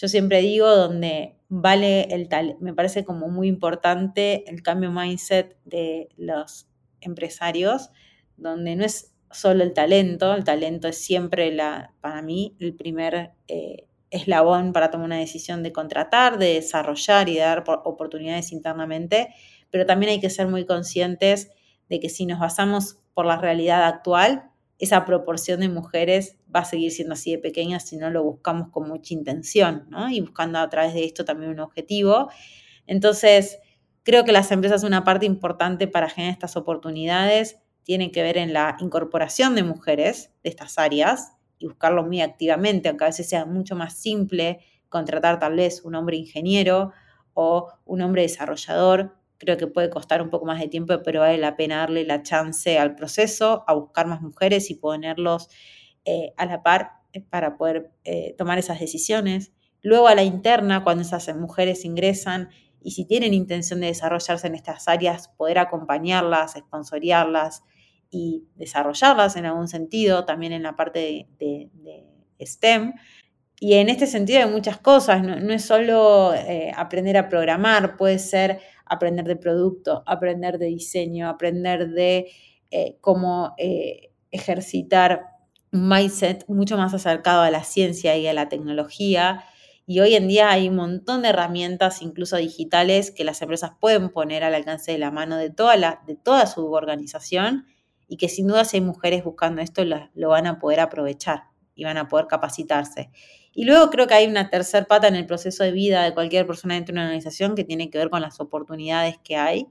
yo 0.00 0.06
siempre 0.06 0.40
digo, 0.40 0.68
donde 0.68 1.36
vale 1.48 2.02
el 2.14 2.28
tal, 2.28 2.56
me 2.60 2.72
parece 2.72 3.04
como 3.04 3.28
muy 3.28 3.48
importante 3.48 4.48
el 4.48 4.62
cambio 4.62 4.92
mindset 4.92 5.56
de 5.64 6.08
los 6.16 6.68
empresarios, 7.00 7.90
donde 8.36 8.76
no 8.76 8.84
es 8.84 9.12
solo 9.32 9.64
el 9.64 9.72
talento, 9.72 10.34
el 10.34 10.44
talento 10.44 10.86
es 10.86 10.98
siempre 10.98 11.50
la, 11.50 11.94
para 12.00 12.22
mí, 12.22 12.54
el 12.60 12.74
primer, 12.74 13.32
eh, 13.48 13.88
eslabón 14.10 14.72
para 14.72 14.90
tomar 14.90 15.06
una 15.06 15.18
decisión 15.18 15.62
de 15.62 15.72
contratar, 15.72 16.38
de 16.38 16.54
desarrollar 16.54 17.28
y 17.28 17.34
de 17.34 17.40
dar 17.40 17.64
oportunidades 17.84 18.52
internamente, 18.52 19.34
pero 19.70 19.84
también 19.84 20.12
hay 20.12 20.20
que 20.20 20.30
ser 20.30 20.46
muy 20.46 20.64
conscientes 20.64 21.50
de 21.88 22.00
que 22.00 22.08
si 22.08 22.24
nos 22.24 22.38
basamos 22.38 22.98
por 23.14 23.26
la 23.26 23.36
realidad 23.36 23.84
actual, 23.84 24.50
esa 24.78 25.04
proporción 25.04 25.60
de 25.60 25.68
mujeres 25.68 26.36
va 26.54 26.60
a 26.60 26.64
seguir 26.64 26.92
siendo 26.92 27.14
así 27.14 27.32
de 27.32 27.38
pequeña 27.38 27.80
si 27.80 27.96
no 27.96 28.10
lo 28.10 28.22
buscamos 28.22 28.68
con 28.70 28.88
mucha 28.88 29.12
intención. 29.12 29.88
Y 30.10 30.20
buscando 30.20 30.60
a 30.60 30.68
través 30.68 30.94
de 30.94 31.04
esto 31.04 31.24
también 31.24 31.50
un 31.50 31.60
objetivo. 31.60 32.30
Entonces, 32.86 33.58
creo 34.04 34.24
que 34.24 34.32
las 34.32 34.52
empresas, 34.52 34.84
una 34.84 35.04
parte 35.04 35.26
importante 35.26 35.88
para 35.88 36.08
generar 36.08 36.32
estas 36.32 36.56
oportunidades, 36.56 37.58
tienen 37.82 38.12
que 38.12 38.22
ver 38.22 38.38
en 38.38 38.52
la 38.52 38.76
incorporación 38.80 39.54
de 39.54 39.64
mujeres 39.64 40.32
de 40.42 40.50
estas 40.50 40.78
áreas 40.78 41.32
y 41.58 41.66
buscarlo 41.66 42.04
muy 42.04 42.20
activamente, 42.20 42.88
aunque 42.88 43.04
a 43.04 43.08
veces 43.08 43.28
sea 43.28 43.46
mucho 43.46 43.74
más 43.74 43.94
simple 43.94 44.60
contratar 44.88 45.38
tal 45.38 45.56
vez 45.56 45.82
un 45.84 45.96
hombre 45.96 46.16
ingeniero 46.16 46.92
o 47.34 47.68
un 47.84 48.00
hombre 48.02 48.22
desarrollador 48.22 49.17
creo 49.38 49.56
que 49.56 49.66
puede 49.66 49.88
costar 49.88 50.20
un 50.20 50.30
poco 50.30 50.44
más 50.44 50.60
de 50.60 50.68
tiempo, 50.68 51.00
pero 51.04 51.20
vale 51.20 51.38
la 51.38 51.56
pena 51.56 51.78
darle 51.78 52.04
la 52.04 52.22
chance 52.22 52.78
al 52.78 52.94
proceso, 52.94 53.64
a 53.66 53.74
buscar 53.74 54.06
más 54.06 54.20
mujeres 54.20 54.70
y 54.70 54.74
ponerlos 54.74 55.48
eh, 56.04 56.32
a 56.36 56.46
la 56.46 56.62
par 56.62 56.92
eh, 57.12 57.20
para 57.20 57.56
poder 57.56 57.92
eh, 58.04 58.34
tomar 58.36 58.58
esas 58.58 58.80
decisiones. 58.80 59.52
Luego 59.80 60.08
a 60.08 60.14
la 60.14 60.24
interna, 60.24 60.82
cuando 60.82 61.02
esas 61.02 61.34
mujeres 61.36 61.84
ingresan 61.84 62.48
y 62.80 62.90
si 62.92 63.04
tienen 63.04 63.32
intención 63.32 63.80
de 63.80 63.86
desarrollarse 63.86 64.46
en 64.48 64.54
estas 64.54 64.88
áreas, 64.88 65.28
poder 65.28 65.58
acompañarlas, 65.58 66.56
esponsoriarlas 66.56 67.62
y 68.10 68.44
desarrollarlas 68.56 69.36
en 69.36 69.46
algún 69.46 69.68
sentido, 69.68 70.24
también 70.24 70.52
en 70.52 70.64
la 70.64 70.76
parte 70.76 71.28
de, 71.38 71.70
STEM. 72.40 72.94
Y 73.60 73.74
en 73.74 73.88
este 73.88 74.06
sentido 74.06 74.40
hay 74.40 74.50
muchas 74.50 74.78
cosas, 74.78 75.22
no, 75.22 75.52
es 75.52 75.64
solo 75.64 76.32
aprender 76.76 77.16
a 77.16 77.28
programar, 77.28 77.96
puede 77.96 78.20
ser 78.20 78.60
aprender 78.90 79.26
de 79.26 79.36
producto, 79.36 80.02
aprender 80.06 80.58
de 80.58 80.66
diseño, 80.66 81.28
aprender 81.28 81.90
de 81.90 82.30
eh, 82.70 82.96
cómo 83.00 83.54
eh, 83.58 84.10
ejercitar 84.30 85.22
un 85.72 85.88
mindset 85.88 86.44
mucho 86.48 86.76
más 86.76 86.94
acercado 86.94 87.42
a 87.42 87.50
la 87.50 87.64
ciencia 87.64 88.16
y 88.16 88.26
a 88.26 88.32
la 88.32 88.48
tecnología. 88.48 89.44
Y 89.86 90.00
hoy 90.00 90.14
en 90.14 90.28
día 90.28 90.50
hay 90.50 90.68
un 90.68 90.76
montón 90.76 91.22
de 91.22 91.28
herramientas, 91.28 92.02
incluso 92.02 92.36
digitales, 92.36 93.10
que 93.10 93.24
las 93.24 93.40
empresas 93.40 93.72
pueden 93.80 94.10
poner 94.10 94.44
al 94.44 94.54
alcance 94.54 94.92
de 94.92 94.98
la 94.98 95.10
mano 95.10 95.36
de 95.36 95.50
toda, 95.50 95.76
la, 95.76 96.02
de 96.06 96.14
toda 96.14 96.46
su 96.46 96.70
organización 96.72 97.66
y 98.06 98.16
que 98.16 98.28
sin 98.28 98.46
duda 98.46 98.64
si 98.64 98.78
hay 98.78 98.80
mujeres 98.80 99.24
buscando 99.24 99.60
esto 99.60 99.82
lo 99.84 100.28
van 100.28 100.46
a 100.46 100.58
poder 100.58 100.80
aprovechar 100.80 101.44
y 101.74 101.84
van 101.84 101.98
a 101.98 102.08
poder 102.08 102.26
capacitarse. 102.26 103.10
Y 103.52 103.64
luego 103.64 103.90
creo 103.90 104.06
que 104.06 104.14
hay 104.14 104.26
una 104.26 104.50
tercer 104.50 104.86
pata 104.86 105.08
en 105.08 105.16
el 105.16 105.26
proceso 105.26 105.64
de 105.64 105.72
vida 105.72 106.04
de 106.04 106.14
cualquier 106.14 106.46
persona 106.46 106.74
dentro 106.74 106.92
de 106.92 107.00
una 107.00 107.06
organización 107.06 107.54
que 107.54 107.64
tiene 107.64 107.90
que 107.90 107.98
ver 107.98 108.10
con 108.10 108.20
las 108.20 108.40
oportunidades 108.40 109.18
que 109.24 109.36
hay. 109.36 109.66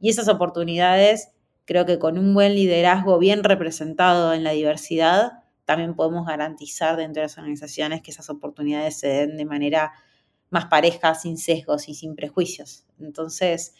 Y 0.00 0.10
esas 0.10 0.28
oportunidades, 0.28 1.30
creo 1.64 1.86
que 1.86 1.98
con 1.98 2.18
un 2.18 2.34
buen 2.34 2.54
liderazgo 2.54 3.18
bien 3.18 3.44
representado 3.44 4.34
en 4.34 4.44
la 4.44 4.50
diversidad, 4.52 5.42
también 5.64 5.94
podemos 5.94 6.26
garantizar 6.26 6.96
dentro 6.96 7.20
de 7.20 7.26
las 7.26 7.38
organizaciones 7.38 8.02
que 8.02 8.10
esas 8.10 8.28
oportunidades 8.28 8.98
se 8.98 9.08
den 9.08 9.36
de 9.36 9.44
manera 9.44 9.92
más 10.50 10.66
pareja, 10.66 11.14
sin 11.14 11.38
sesgos 11.38 11.88
y 11.88 11.94
sin 11.94 12.14
prejuicios. 12.14 12.84
Entonces, 13.00 13.74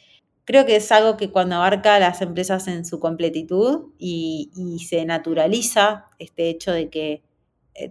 creo 0.44 0.64
que 0.64 0.76
es 0.76 0.90
algo 0.90 1.16
que 1.16 1.30
cuando 1.30 1.56
abarca 1.56 1.96
a 1.96 2.00
las 2.00 2.22
empresas 2.22 2.66
en 2.68 2.84
su 2.84 2.98
completitud 2.98 3.92
y, 3.98 4.50
y 4.56 4.78
se 4.80 5.04
naturaliza 5.04 6.06
este 6.18 6.48
hecho 6.48 6.72
de 6.72 6.88
que 6.88 7.22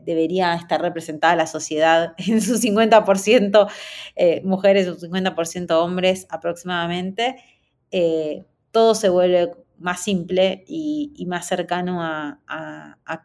debería 0.03 0.53
estar 0.55 0.81
representada 0.81 1.35
la 1.35 1.47
sociedad 1.47 2.13
en 2.17 2.41
su 2.41 2.55
50% 2.55 3.69
eh, 4.15 4.41
mujeres, 4.43 4.85
su 4.85 5.07
50% 5.07 5.71
hombres 5.71 6.27
aproximadamente, 6.29 7.35
eh, 7.91 8.43
todo 8.71 8.95
se 8.95 9.09
vuelve 9.09 9.51
más 9.77 10.03
simple 10.03 10.63
y, 10.67 11.25
más 11.27 11.47
cercano 11.47 12.01
a, 12.01 12.37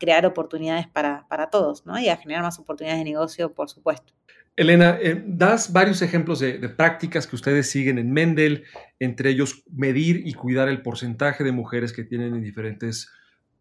crear 0.01 0.27
oportunidades 0.27 0.87
para, 0.89 1.51
todos, 1.51 1.85
¿no? 1.87 1.99
Y 1.99 2.09
a 2.09 2.17
generar 2.17 2.43
más 2.43 2.59
oportunidades 2.59 3.01
de 3.01 3.11
negocio, 3.11 3.53
por 3.53 3.69
supuesto. 3.69 4.13
Elena, 4.57 4.99
das 5.27 5.71
varios 5.71 6.01
ejemplos 6.01 6.41
de, 6.41 6.59
de, 6.59 6.69
prácticas 6.71 7.27
que 7.27 7.37
ustedes 7.37 7.71
siguen 7.71 7.99
en 7.99 8.11
Mendel, 8.11 8.65
entre 8.99 9.31
ellos 9.31 9.65
medir 9.71 10.27
y 10.27 10.33
cuidar 10.33 10.69
el 10.69 10.81
porcentaje 10.81 11.45
de 11.45 11.53
mujeres 11.53 11.93
que 11.93 12.05
tienen 12.05 12.35
en 12.35 12.43
diferentes 12.43 13.11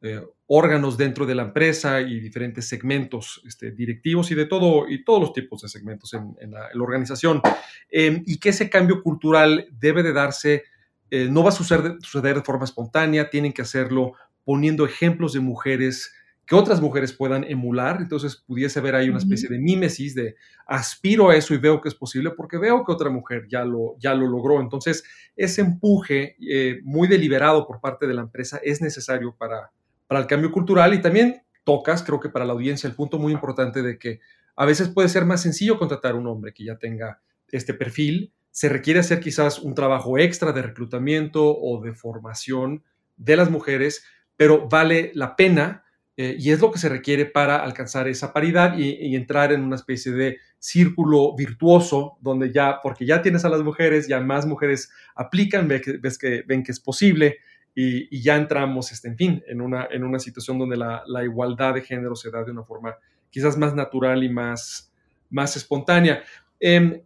eh, 0.05 0.21
órganos 0.47 0.97
dentro 0.97 1.25
de 1.25 1.33
la 1.33 1.41
empresa 1.43 2.01
y 2.01 2.19
diferentes 2.19 2.67
segmentos 2.67 3.41
este, 3.47 3.71
directivos 3.71 4.29
y 4.29 4.35
de 4.35 4.45
todo, 4.45 4.87
y 4.87 5.03
todos 5.03 5.19
los 5.19 5.33
tipos 5.33 5.61
de 5.61 5.69
segmentos 5.69 6.13
en, 6.13 6.51
la, 6.51 6.69
organización. 6.79 7.41
Em, 7.89 8.21
y 8.25 8.37
que 8.37 8.49
ese 8.49 8.69
cambio 8.69 9.01
cultural 9.01 9.67
debe 9.71 10.03
de 10.03 10.13
darse, 10.13 10.63
eh, 11.09 11.27
no 11.29 11.43
va 11.43 11.49
a 11.49 11.53
suceder, 11.53 11.97
suceder 12.01 12.35
de 12.35 12.43
forma 12.43 12.65
espontánea, 12.65 13.29
tienen 13.29 13.53
que 13.53 13.63
hacerlo 13.63 14.13
poniendo 14.43 14.85
ejemplos 14.85 15.33
de 15.33 15.39
mujeres 15.39 16.13
que 16.45 16.55
otras 16.55 16.79
mujeres 16.79 17.11
puedan 17.11 17.43
emular. 17.43 17.97
Entonces 17.99 18.35
pudiese 18.35 18.79
haber 18.79 18.95
ahí 18.95 19.09
una 19.09 19.17
especie 19.17 19.49
de 19.49 19.57
mímesis 19.57 20.13
de 20.13 20.35
aspiro 20.67 21.29
a 21.29 21.35
eso 21.35 21.53
y 21.53 21.57
veo 21.57 21.81
que 21.81 21.89
es 21.89 21.95
posible 21.95 22.31
porque 22.31 22.57
veo 22.57 22.85
que 22.85 22.91
otra 22.91 23.09
mujer 23.09 23.47
ya 23.49 23.65
lo, 23.65 23.95
ya 23.97 24.13
lo 24.13 24.27
logró. 24.27 24.61
Entonces 24.61 25.03
ese 25.35 25.61
empuje 25.61 26.35
eh, 26.39 26.81
muy 26.83 27.07
deliberado 27.07 27.65
por 27.65 27.81
parte 27.81 28.05
de 28.05 28.13
la 28.13 28.21
empresa 28.21 28.59
es 28.63 28.81
necesario 28.81 29.35
para, 29.35 29.71
para 30.15 30.23
el 30.23 30.29
cambio 30.29 30.49
cultural 30.49 30.93
y 30.93 31.01
también 31.01 31.43
tocas, 31.65 32.01
creo 32.01 32.21
que 32.21 32.29
para 32.29 32.45
la 32.45 32.53
audiencia, 32.53 32.87
el 32.87 32.95
punto 32.95 33.19
muy 33.19 33.33
importante 33.33 33.81
de 33.81 33.99
que 33.99 34.21
a 34.55 34.63
veces 34.63 34.87
puede 34.87 35.09
ser 35.09 35.25
más 35.25 35.41
sencillo 35.41 35.77
contratar 35.77 36.15
un 36.15 36.25
hombre 36.25 36.53
que 36.53 36.63
ya 36.63 36.77
tenga 36.77 37.19
este 37.49 37.73
perfil. 37.73 38.31
Se 38.49 38.69
requiere 38.69 39.01
hacer 39.01 39.19
quizás 39.19 39.59
un 39.59 39.75
trabajo 39.75 40.17
extra 40.17 40.53
de 40.53 40.61
reclutamiento 40.61 41.43
o 41.43 41.81
de 41.83 41.93
formación 41.93 42.81
de 43.17 43.35
las 43.35 43.51
mujeres, 43.51 44.05
pero 44.37 44.69
vale 44.69 45.11
la 45.15 45.35
pena 45.35 45.83
eh, 46.15 46.37
y 46.39 46.51
es 46.51 46.61
lo 46.61 46.71
que 46.71 46.79
se 46.79 46.87
requiere 46.87 47.25
para 47.25 47.57
alcanzar 47.57 48.07
esa 48.07 48.31
paridad 48.31 48.77
y, 48.77 49.17
entrar 49.17 49.51
en 49.51 49.63
una 49.63 49.75
especie 49.75 50.13
de 50.13 50.37
círculo 50.59 51.35
virtuoso 51.35 52.17
donde 52.21 52.53
ya, 52.53 52.79
porque 52.81 53.05
ya 53.05 53.21
tienes 53.21 53.43
a 53.43 53.49
las 53.49 53.63
mujeres, 53.63 54.07
ya 54.07 54.21
más 54.21 54.45
mujeres 54.45 54.89
aplican, 55.13 55.67
ves 55.67 56.17
que, 56.17 56.43
ven 56.47 56.63
que 56.63 56.71
es 56.71 56.79
posible 56.79 57.39
y, 57.75 58.21
ya 58.21 58.37
entramos, 58.37 58.93
este, 58.93 59.09
en 59.09 59.17
fin, 59.17 59.43
en 59.47 59.59
una, 59.59 59.87
en 59.91 60.05
una 60.05 60.17
situación 60.17 60.57
donde 60.57 60.77
la, 60.77 61.03
igualdad 61.23 61.73
de 61.73 61.81
género 61.81 62.15
se 62.15 62.31
da 62.31 62.43
de 62.43 62.51
una 62.51 62.63
forma 62.63 62.95
quizás 63.29 63.57
más 63.57 63.75
natural 63.75 64.23
y 64.23 64.29
más, 64.29 64.93
más 65.29 65.57
espontánea. 65.57 66.23
Em, 66.59 67.01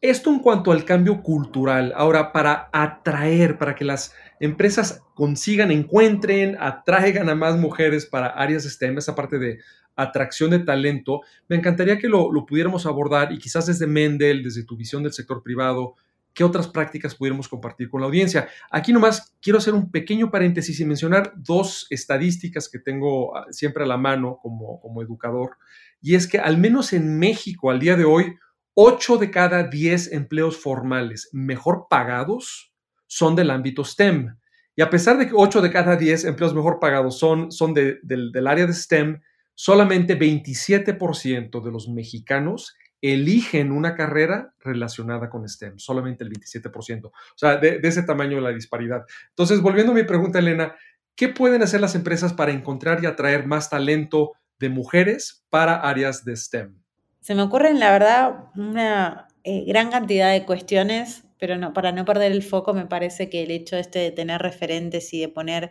esto 0.00 0.30
en 0.30 0.38
cuanto 0.38 0.72
al 0.72 0.84
cambio 0.84 1.22
cultural. 1.22 1.92
Ahora, 1.94 2.32
para 2.32 2.70
atraer, 2.72 3.58
para 3.58 3.74
que 3.74 3.84
las 3.84 4.14
empresas 4.40 5.02
consigan, 5.14 5.70
encuentren, 5.70 6.56
atraigan 6.58 7.28
a 7.28 7.34
más 7.34 7.58
mujeres 7.58 8.06
para 8.06 8.28
áreas 8.28 8.64
STEM, 8.64 8.98
esa 8.98 9.14
parte 9.14 9.38
de 9.38 9.58
atracción 9.94 10.50
de 10.50 10.58
talento, 10.58 11.20
me 11.48 11.56
encantaría 11.56 11.98
que 11.98 12.08
lo, 12.08 12.32
lo 12.32 12.46
pudiéramos 12.46 12.84
abordar 12.86 13.30
y 13.32 13.38
quizás 13.38 13.66
desde 13.66 13.86
Mendel, 13.86 14.42
desde 14.42 14.64
tu 14.64 14.76
visión 14.76 15.02
del 15.02 15.12
sector 15.12 15.42
privado, 15.42 15.94
qué 16.34 16.44
otras 16.44 16.68
prácticas 16.68 17.14
pudiéramos 17.14 17.48
compartir 17.48 17.88
con 17.88 18.00
la 18.00 18.06
audiencia. 18.06 18.48
Aquí 18.70 18.92
nomás 18.92 19.34
quiero 19.40 19.58
hacer 19.58 19.72
un 19.72 19.90
pequeño 19.90 20.30
paréntesis 20.30 20.78
y 20.80 20.84
mencionar 20.84 21.32
dos 21.36 21.86
estadísticas 21.90 22.68
que 22.68 22.80
tengo 22.80 23.36
ah, 23.36 23.46
siempre 23.50 23.84
a 23.84 23.86
la 23.86 23.96
mano 23.96 24.38
como, 24.42 25.00
educador. 25.00 25.56
Y 26.02 26.16
es 26.16 26.26
que 26.26 26.38
al 26.38 26.58
menos 26.58 26.92
en 26.92 27.18
México, 27.18 27.70
al 27.70 27.78
día 27.78 27.96
de 27.96 28.04
hoy, 28.04 28.36
8 28.74 29.18
de 29.18 29.30
cada 29.30 29.62
10 29.62 30.12
empleos 30.12 30.56
formales 30.56 31.30
mejor 31.32 31.86
pagados 31.88 32.74
son 33.06 33.36
del 33.36 33.50
ámbito 33.50 33.84
STEM. 33.84 34.36
Y 34.76 34.82
a 34.82 34.90
pesar 34.90 35.16
de 35.16 35.28
que 35.28 35.34
8 35.34 35.62
de 35.62 35.70
cada 35.70 35.96
10 35.96 36.24
empleos 36.24 36.52
mejor 36.52 36.80
pagados 36.80 37.16
son, 37.16 37.52
son 37.52 37.72
del 37.74 38.46
área 38.48 38.66
de 38.66 38.72
STEM, 38.72 39.20
solamente 39.54 40.18
27% 40.18 41.62
de 41.62 41.70
los 41.70 41.88
mexicanos 41.88 42.74
eligen 43.12 43.70
una 43.70 43.94
carrera 43.94 44.54
relacionada 44.60 45.28
con 45.28 45.46
STEM, 45.46 45.78
solamente 45.78 46.24
el 46.24 46.30
27%. 46.30 47.06
O 47.06 47.12
sea, 47.36 47.56
de, 47.56 47.78
ese 47.82 48.02
tamaño 48.02 48.40
la 48.40 48.52
disparidad. 48.52 49.04
Entonces, 49.28 49.60
volviendo 49.60 49.92
a 49.92 49.94
mi 49.94 50.04
pregunta, 50.04 50.38
Elena, 50.38 50.74
¿qué 51.14 51.28
pueden 51.28 51.62
hacer 51.62 51.82
las 51.82 51.94
empresas 51.94 52.32
para 52.32 52.52
encontrar 52.52 53.02
y 53.02 53.06
atraer 53.06 53.46
más 53.46 53.68
talento 53.68 54.32
de 54.58 54.70
mujeres 54.70 55.44
para 55.50 55.74
áreas 55.74 56.24
de 56.24 56.34
STEM? 56.34 56.78
Se 57.20 57.34
me 57.34 57.42
ocurren, 57.42 57.78
la 57.78 57.92
verdad, 57.92 58.50
una 58.56 59.28
eh, 59.42 59.64
gran 59.66 59.90
cantidad 59.90 60.32
de 60.32 60.46
cuestiones, 60.46 61.24
pero 61.38 61.58
no, 61.58 61.74
para 61.74 61.92
no 61.92 62.06
perder 62.06 62.32
el 62.32 62.42
foco, 62.42 62.72
me 62.72 62.86
parece 62.86 63.28
que 63.28 63.42
el 63.42 63.50
hecho 63.50 63.76
este 63.76 63.98
de 63.98 64.12
tener 64.12 64.40
referentes 64.40 65.12
y 65.12 65.20
de 65.20 65.28
poner 65.28 65.70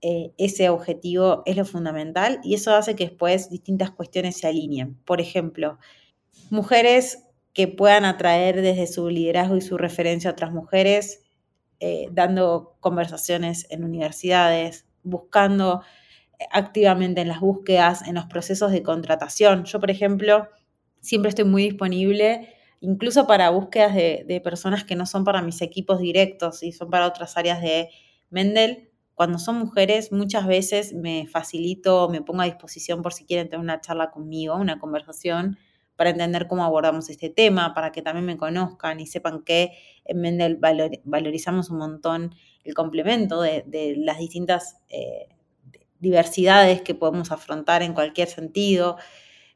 eh, 0.00 0.32
ese 0.38 0.70
objetivo 0.70 1.42
es 1.44 1.56
lo 1.56 1.64
fundamental 1.66 2.40
y 2.42 2.54
eso 2.54 2.74
hace 2.74 2.94
que 2.94 3.04
después 3.04 3.50
distintas 3.50 3.90
cuestiones 3.90 4.38
se 4.38 4.46
alineen. 4.46 4.94
Por 5.04 5.20
ejemplo, 5.20 5.78
mujeres 6.50 7.24
que 7.52 7.68
puedan 7.68 8.04
atraer 8.04 8.60
desde 8.62 8.86
su 8.86 9.08
liderazgo 9.08 9.56
y 9.56 9.60
su 9.60 9.78
referencia 9.78 10.30
a 10.30 10.32
otras 10.32 10.52
mujeres, 10.52 11.22
eh, 11.80 12.08
dando 12.10 12.76
conversaciones 12.80 13.66
en 13.70 13.84
universidades, 13.84 14.86
buscando 15.02 15.82
eh, 16.38 16.44
activamente 16.50 17.20
en 17.20 17.28
las 17.28 17.40
búsquedas, 17.40 18.06
en 18.08 18.16
los 18.16 18.26
procesos 18.26 18.72
de 18.72 18.82
contratación. 18.82 19.64
Yo, 19.64 19.80
por 19.80 19.90
ejemplo, 19.90 20.48
siempre 21.00 21.28
estoy 21.28 21.44
muy 21.44 21.62
disponible, 21.62 22.54
incluso 22.80 23.26
para 23.26 23.50
búsquedas 23.50 23.94
de, 23.94 24.24
de 24.26 24.40
personas 24.40 24.84
que 24.84 24.96
no 24.96 25.06
son 25.06 25.24
para 25.24 25.42
mis 25.42 25.62
equipos 25.62 26.00
directos 26.00 26.62
y 26.62 26.72
son 26.72 26.90
para 26.90 27.06
otras 27.06 27.36
áreas 27.36 27.60
de 27.60 27.90
Mendel 28.30 28.90
cuando 29.14 29.38
son 29.38 29.58
mujeres, 29.58 30.10
muchas 30.10 30.46
veces 30.46 30.92
me 30.92 31.26
facilito, 31.28 32.08
me 32.08 32.20
pongo 32.20 32.42
a 32.42 32.46
disposición 32.46 33.00
por 33.02 33.12
si 33.12 33.24
quieren 33.24 33.48
tener 33.48 33.60
una 33.60 33.80
charla 33.80 34.10
conmigo, 34.10 34.56
una 34.56 34.80
conversación, 34.80 35.56
para 35.96 36.10
entender 36.10 36.46
cómo 36.46 36.64
abordamos 36.64 37.08
este 37.10 37.30
tema, 37.30 37.74
para 37.74 37.92
que 37.92 38.02
también 38.02 38.26
me 38.26 38.36
conozcan 38.36 39.00
y 39.00 39.06
sepan 39.06 39.42
que 39.42 39.72
en 40.04 40.20
Mendel 40.20 40.58
valorizamos 41.04 41.70
un 41.70 41.78
montón 41.78 42.34
el 42.64 42.74
complemento 42.74 43.42
de, 43.42 43.94
las 43.98 44.18
distintas 44.18 44.78
eh, 44.88 45.28
diversidades 46.00 46.82
que 46.82 46.94
podemos 46.94 47.30
afrontar 47.30 47.82
en 47.82 47.94
cualquier 47.94 48.28
sentido, 48.28 48.96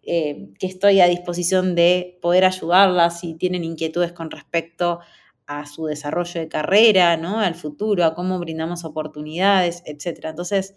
eh, 0.03 0.51
que 0.59 0.67
estoy 0.67 1.01
a 1.01 1.07
disposición 1.07 1.75
de 1.75 2.19
poder 2.23 2.45
ayudarlas 2.45 3.21
si 3.21 3.35
tienen 3.35 3.65
inquietudes 3.65 4.13
con 4.13 4.31
respecto 4.31 5.01
a 5.47 5.67
su 5.67 5.87
desarrollo 5.87 6.41
de 6.41 6.49
carrera, 6.49 7.17
¿no? 7.17 7.41
Al 7.41 7.55
futuro, 7.55 8.05
a 8.05 8.15
cómo 8.15 8.39
brindamos 8.39 8.85
oportunidades, 8.85 9.83
etc. 9.87 10.27
Entonces, 10.27 10.75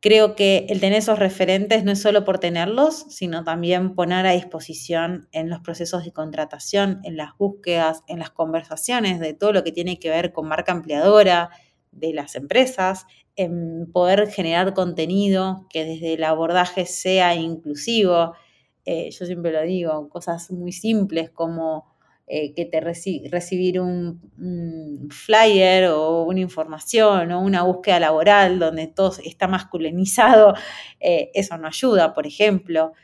creo 0.00 0.36
que 0.36 0.66
el 0.68 0.80
tener 0.80 0.98
esos 0.98 1.18
referentes 1.18 1.84
no 1.84 1.92
es 1.92 2.00
solo 2.00 2.24
por 2.24 2.38
tenerlos, 2.38 3.06
sino 3.08 3.44
también 3.44 3.94
poner 3.94 4.26
a 4.26 4.32
disposición 4.32 5.28
en 5.32 5.50
los 5.50 5.60
procesos 5.60 6.04
de 6.04 6.12
contratación, 6.12 7.00
en 7.04 7.16
las 7.16 7.36
búsquedas, 7.36 8.02
en 8.06 8.18
las 8.18 8.30
conversaciones 8.30 9.20
de 9.20 9.34
todo 9.34 9.52
lo 9.52 9.64
que 9.64 9.72
tiene 9.72 9.98
que 9.98 10.10
ver 10.10 10.32
con 10.32 10.48
marca 10.48 10.72
empleadora 10.72 11.50
de 11.92 12.12
las 12.12 12.36
empresas, 12.36 13.06
en 13.36 13.90
poder 13.92 14.30
generar 14.30 14.74
contenido 14.74 15.66
que 15.70 15.84
desde 15.84 16.14
el 16.14 16.24
abordaje 16.24 16.86
sea 16.86 17.34
inclusivo. 17.34 18.34
Eh, 18.84 19.10
yo 19.10 19.26
siempre 19.26 19.52
lo 19.52 19.62
digo, 19.62 20.08
cosas 20.08 20.50
muy 20.50 20.72
simples 20.72 21.30
como 21.30 21.95
eh, 22.28 22.54
que 22.54 22.64
te 22.64 22.80
recibir 22.80 23.80
un, 23.80 24.20
flyer 25.10 25.90
o 25.90 26.24
una 26.24 26.40
información 26.40 27.30
o 27.30 27.40
una 27.40 27.62
búsqueda 27.62 28.00
laboral 28.00 28.58
donde 28.58 28.88
todo 28.88 29.12
está 29.24 29.46
masculinizado, 29.46 30.54
eh, 30.98 31.30
eso 31.34 31.56
no 31.56 31.68
ayuda, 31.68 32.14
por 32.14 32.26
ejemplo. 32.26 32.94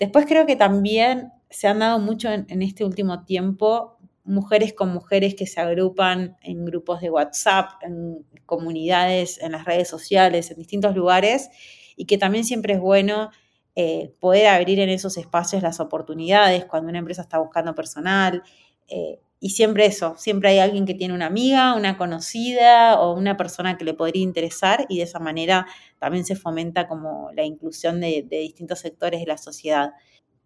Después 0.00 0.26
creo 0.26 0.46
que 0.46 0.56
también 0.56 1.30
se 1.48 1.68
han 1.68 1.78
dado 1.78 2.00
mucho 2.00 2.28
en, 2.32 2.62
este 2.62 2.84
último 2.84 3.24
tiempo 3.24 3.98
mujeres 4.24 4.72
con 4.72 4.92
mujeres 4.92 5.36
que 5.36 5.46
se 5.46 5.60
agrupan 5.60 6.36
en 6.42 6.64
grupos 6.64 7.00
de 7.00 7.10
WhatsApp, 7.10 7.70
en 7.82 8.26
comunidades, 8.46 9.40
en 9.40 9.52
las 9.52 9.64
redes 9.64 9.88
sociales, 9.88 10.50
en 10.50 10.56
distintos 10.56 10.96
lugares, 10.96 11.50
y 11.94 12.06
que 12.06 12.18
también 12.18 12.44
siempre 12.44 12.74
es 12.74 12.80
bueno 12.80 13.30
eh, 13.74 14.14
poder 14.20 14.48
abrir 14.48 14.80
en 14.80 14.90
esos 14.90 15.16
espacios 15.16 15.62
las 15.62 15.80
oportunidades 15.80 16.64
cuando 16.66 16.90
una 16.90 16.98
empresa 16.98 17.22
está 17.22 17.38
buscando 17.38 17.74
personal, 17.74 18.42
eh, 18.88 19.20
y 19.42 19.50
siempre 19.50 19.86
eso, 19.86 20.14
siempre 20.18 20.50
hay 20.50 20.60
alguien 20.60 20.86
que 20.86 20.94
tiene 20.94 21.14
una 21.14 21.26
amiga, 21.26 21.74
una 21.74 21.98
conocida 21.98 23.00
o 23.00 23.12
una 23.12 23.36
persona 23.36 23.76
que 23.76 23.84
le 23.84 23.92
podría 23.92 24.22
interesar 24.22 24.86
y 24.88 24.98
de 24.98 25.02
esa 25.02 25.18
manera 25.18 25.66
también 25.98 26.24
se 26.24 26.36
fomenta 26.36 26.86
como 26.86 27.30
la 27.34 27.44
inclusión 27.44 28.00
de, 28.00 28.24
distintos 28.30 28.78
sectores 28.78 29.18
de 29.18 29.26
la 29.26 29.38
sociedad. 29.38 29.90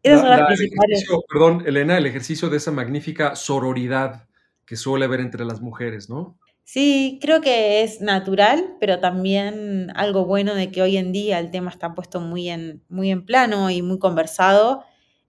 perdón, 0.02 1.62
Elena, 1.66 1.98
el 1.98 2.06
ejercicio 2.06 2.48
de 2.48 2.56
esa 2.56 2.70
magnífica 2.70 3.36
sororidad 3.36 4.28
que 4.64 4.76
suele 4.76 5.04
haber 5.04 5.20
entre 5.20 5.44
las 5.44 5.60
mujeres, 5.60 6.08
¿no? 6.08 6.38
Sí, 6.64 7.18
creo 7.20 7.42
que 7.42 7.82
es 7.82 8.00
natural, 8.00 8.76
pero 8.80 8.98
también 8.98 9.92
algo 9.94 10.24
bueno 10.24 10.54
de 10.54 10.72
que 10.72 10.80
hoy 10.80 10.96
en 10.96 11.12
día 11.12 11.38
el 11.38 11.50
tema 11.50 11.70
está 11.70 11.94
puesto 11.94 12.18
muy 12.18 12.48
en, 12.48 12.82
muy 12.88 13.10
en 13.10 13.26
plano 13.26 13.68
y 13.70 13.82
muy 13.82 13.98
conversado, 13.98 14.84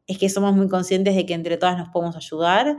es 0.07 0.17
que 0.17 0.29
somos 0.29 0.55
muy 0.55 0.67
conscientes 0.67 1.15
de 1.15 1.25
que 1.25 1.33
entre 1.33 1.57
todas 1.57 1.77
nos 1.77 1.89
podemos 1.89 2.15
ayudar 2.15 2.77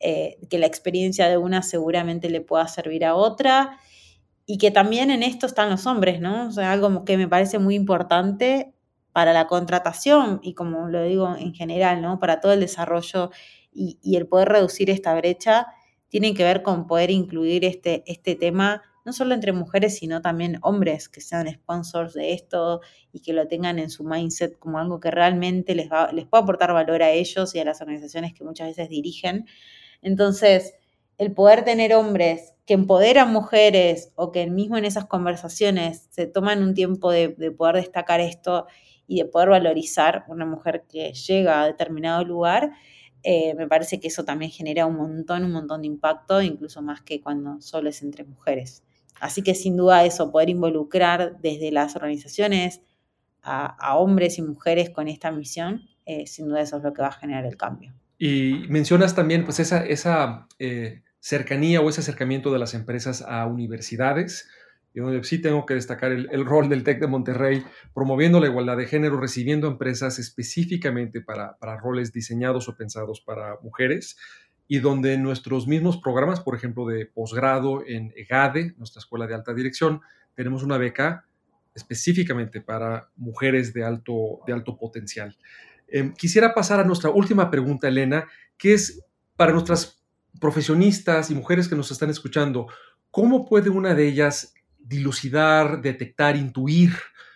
eh, 0.00 0.38
que 0.50 0.58
la 0.58 0.66
experiencia 0.66 1.28
de 1.28 1.38
una 1.38 1.62
seguramente 1.62 2.28
le 2.28 2.40
pueda 2.40 2.68
servir 2.68 3.04
a 3.04 3.14
otra 3.14 3.78
y 4.44 4.58
que 4.58 4.70
también 4.70 5.10
en 5.10 5.22
esto 5.22 5.46
están 5.46 5.70
los 5.70 5.86
hombres, 5.86 6.20
¿no? 6.20 6.48
O 6.48 6.50
sea, 6.50 6.72
algo 6.72 7.04
que 7.04 7.16
me 7.16 7.28
parece 7.28 7.58
muy 7.58 7.74
importante 7.74 8.74
para 9.12 9.32
la 9.32 9.46
contratación 9.46 10.40
y 10.42 10.54
como 10.54 10.88
lo 10.88 11.02
digo 11.04 11.34
en 11.38 11.54
general, 11.54 12.02
¿no? 12.02 12.18
Para 12.18 12.40
todo 12.40 12.52
el 12.52 12.60
desarrollo 12.60 13.30
y, 13.72 13.98
el 14.16 14.26
poder 14.26 14.48
reducir 14.48 14.90
esta 14.90 15.14
brecha, 15.14 15.68
tiene 16.08 16.34
que 16.34 16.44
ver 16.44 16.62
con 16.62 16.86
poder 16.86 17.10
incluir 17.10 17.64
este, 17.64 18.04
este 18.06 18.34
tema 18.34 18.82
no 19.04 19.12
solo 19.12 19.34
entre 19.34 19.52
mujeres, 19.52 19.98
sino 19.98 20.22
también 20.22 20.58
hombres 20.62 21.08
que 21.08 21.20
sean 21.20 21.48
sponsors 21.48 22.14
de 22.14 22.32
esto 22.32 22.80
y 23.12 23.20
que 23.20 23.32
lo 23.32 23.46
tengan 23.46 23.78
en 23.78 23.90
su 23.90 24.04
mindset 24.04 24.58
como 24.58 24.78
algo 24.78 25.00
que 25.00 25.10
realmente 25.10 25.74
les, 25.74 25.90
va, 25.90 26.10
les 26.12 26.26
puede 26.26 26.42
aportar 26.42 26.72
valor 26.72 27.02
a 27.02 27.10
ellos 27.10 27.54
y 27.54 27.58
a 27.58 27.64
las 27.64 27.80
organizaciones 27.80 28.32
que 28.32 28.44
muchas 28.44 28.68
veces 28.68 28.88
dirigen. 28.88 29.46
Entonces, 30.00 30.74
el 31.18 31.32
poder 31.32 31.64
tener 31.64 31.94
hombres 31.94 32.54
que 32.66 32.74
empoderan 32.74 33.32
mujeres 33.32 34.12
o 34.16 34.32
que 34.32 34.46
mismo 34.48 34.78
en 34.78 34.84
esas 34.84 35.04
conversaciones 35.04 36.08
se 36.10 36.26
toman 36.26 36.62
un 36.62 36.74
tiempo 36.74 37.10
de, 37.10 37.30
poder 37.56 37.76
destacar 37.76 38.20
esto 38.20 38.66
y 39.06 39.18
de 39.18 39.26
poder 39.26 39.50
valorizar 39.50 40.24
una 40.28 40.46
mujer 40.46 40.84
que 40.88 41.12
llega 41.12 41.62
a 41.62 41.66
determinado 41.66 42.24
lugar, 42.24 42.72
eh, 43.22 43.54
me 43.54 43.68
parece 43.68 44.00
que 44.00 44.08
eso 44.08 44.24
también 44.24 44.50
genera 44.50 44.86
un 44.86 44.96
montón, 44.96 45.44
un 45.44 45.52
montón 45.52 45.82
de 45.82 45.88
impacto, 45.88 46.40
incluso 46.42 46.82
más 46.82 47.02
que 47.02 47.20
cuando 47.20 47.60
solo 47.60 47.90
es 47.90 48.02
entre 48.02 48.24
mujeres. 48.24 48.82
Así 49.24 49.40
que 49.40 49.54
sin 49.54 49.74
duda 49.74 50.04
eso, 50.04 50.30
poder 50.30 50.50
involucrar 50.50 51.40
desde 51.40 51.72
las 51.72 51.96
organizaciones 51.96 52.82
a, 53.40 53.96
hombres 53.96 54.36
y 54.36 54.42
mujeres 54.42 54.90
con 54.90 55.08
esta 55.08 55.32
misión, 55.32 55.88
eh, 56.04 56.26
sin 56.26 56.46
duda 56.46 56.60
eso 56.60 56.76
es 56.76 56.82
lo 56.82 56.92
que 56.92 57.00
va 57.00 57.08
a 57.08 57.12
generar 57.12 57.46
el 57.46 57.56
cambio. 57.56 57.94
Y 58.18 58.66
mencionas 58.68 59.14
también 59.14 59.44
pues 59.44 59.60
esa, 59.60 59.82
esa 59.86 60.46
eh, 60.58 61.00
cercanía 61.20 61.80
o 61.80 61.88
ese 61.88 62.02
acercamiento 62.02 62.52
de 62.52 62.58
las 62.58 62.74
empresas 62.74 63.22
a 63.26 63.46
universidades. 63.46 64.46
Yo 64.92 65.06
sí 65.22 65.40
tengo 65.40 65.64
que 65.64 65.72
destacar 65.72 66.12
el, 66.12 66.44
rol 66.44 66.68
del 66.68 66.84
TEC 66.84 67.00
de 67.00 67.06
Monterrey 67.06 67.64
promoviendo 67.94 68.40
la 68.40 68.48
igualdad 68.48 68.76
de 68.76 68.86
género, 68.86 69.18
recibiendo 69.18 69.68
empresas 69.68 70.18
específicamente 70.18 71.22
para, 71.22 71.56
para 71.56 71.78
roles 71.78 72.12
diseñados 72.12 72.68
o 72.68 72.76
pensados 72.76 73.22
para 73.22 73.56
mujeres 73.62 74.18
y 74.66 74.78
donde 74.78 75.18
nuestros 75.18 75.66
mismos 75.66 75.98
programas, 75.98 76.40
por 76.40 76.54
ejemplo, 76.54 76.86
de 76.86 77.06
posgrado 77.06 77.84
en 77.86 78.12
EGADE, 78.16 78.74
nuestra 78.78 79.00
escuela 79.00 79.26
de 79.26 79.34
alta 79.34 79.52
dirección, 79.52 80.00
tenemos 80.34 80.62
una 80.62 80.78
beca 80.78 81.26
específicamente 81.74 82.60
para 82.60 83.10
mujeres 83.16 83.74
de 83.74 83.84
alto, 83.84 84.40
de 84.46 84.52
alto 84.52 84.76
potencial. 84.76 85.36
Em, 85.88 86.14
quisiera 86.14 86.54
pasar 86.54 86.80
a 86.80 86.84
nuestra 86.84 87.10
última 87.10 87.50
pregunta, 87.50 87.88
Elena, 87.88 88.26
que 88.56 88.74
es 88.74 89.04
para 89.36 89.52
nuestras 89.52 90.02
profesionistas 90.40 91.30
y 91.30 91.34
mujeres 91.34 91.68
que 91.68 91.76
nos 91.76 91.90
están 91.90 92.10
escuchando, 92.10 92.68
¿cómo 93.10 93.46
puede 93.46 93.70
una 93.70 93.94
de 93.94 94.08
ellas 94.08 94.54
dilucidar, 94.78 95.82
detectar, 95.82 96.36
intuir 96.36 96.92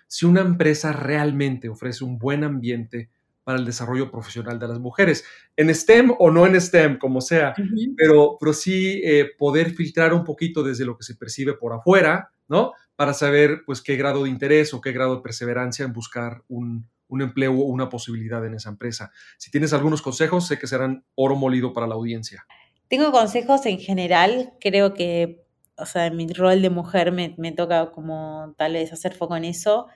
si 0.07 0.27
una 0.27 0.41
empresa 0.41 0.93
realmente 0.93 1.69
ofrece 1.69 2.05
un 2.05 2.19
buen 2.19 2.45
ambiente 2.45 3.11
para 3.49 3.59
el 3.59 3.65
desarrollo 3.65 4.11
profesional 4.11 4.59
de 4.59 4.69
las 4.69 4.79
mujeres, 4.79 5.25
en 5.57 5.75
STEM 5.75 6.13
o 6.19 6.31
no 6.31 6.45
en 6.45 6.61
STEM, 6.61 6.99
como 6.99 7.23
sea, 7.23 7.55
pero, 7.97 8.37
pero 8.39 8.53
sí 8.53 9.01
eh, 9.03 9.31
poder 9.39 9.71
filtrar 9.71 10.13
un 10.13 10.23
poquito 10.23 10.63
desde 10.63 10.85
lo 10.85 10.99
que 10.99 11.03
se 11.03 11.15
percibe 11.15 11.55
por 11.55 11.73
afuera, 11.73 12.31
¿no? 12.47 12.75
Para 12.95 13.15
saber, 13.15 13.63
pues, 13.65 13.81
qué 13.81 13.97
grado 13.97 14.25
de 14.25 14.29
interés 14.29 14.75
o 14.75 14.83
qué 14.83 14.93
grado 14.93 15.17
de 15.17 15.23
perseverancia 15.23 15.87
en 15.87 15.95
buscar 15.95 16.43
un, 16.49 16.91
un 17.09 17.23
empleo 17.23 17.55
o 17.55 17.65
una 17.65 17.89
posibilidad 17.89 18.45
en 18.45 18.53
esa 18.53 18.69
empresa. 18.69 19.13
Si 19.39 19.51
tienes 19.51 19.73
algunos 19.73 20.03
consejos, 20.03 20.47
sé 20.47 20.59
que 20.59 20.67
serán 20.67 21.07
oro 21.15 21.35
molido 21.35 21.73
para 21.73 21.87
la 21.87 21.95
audiencia. 21.95 22.45
Tengo 22.89 23.11
consejos 23.13 23.65
en 23.65 23.79
general, 23.79 24.53
creo 24.61 24.93
que, 24.93 25.47
o 25.79 25.87
sea, 25.87 26.05
en 26.05 26.19
mi 26.19 26.31
rol 26.31 26.61
de 26.61 26.69
mujer 26.69 27.13
me, 27.13 27.53
toca 27.53 27.93
como 27.93 28.55
tal 28.59 28.75
vez 28.75 28.93
hacer 28.93 29.15
foco 29.15 29.39
en 29.39 29.47
eso 29.47 29.87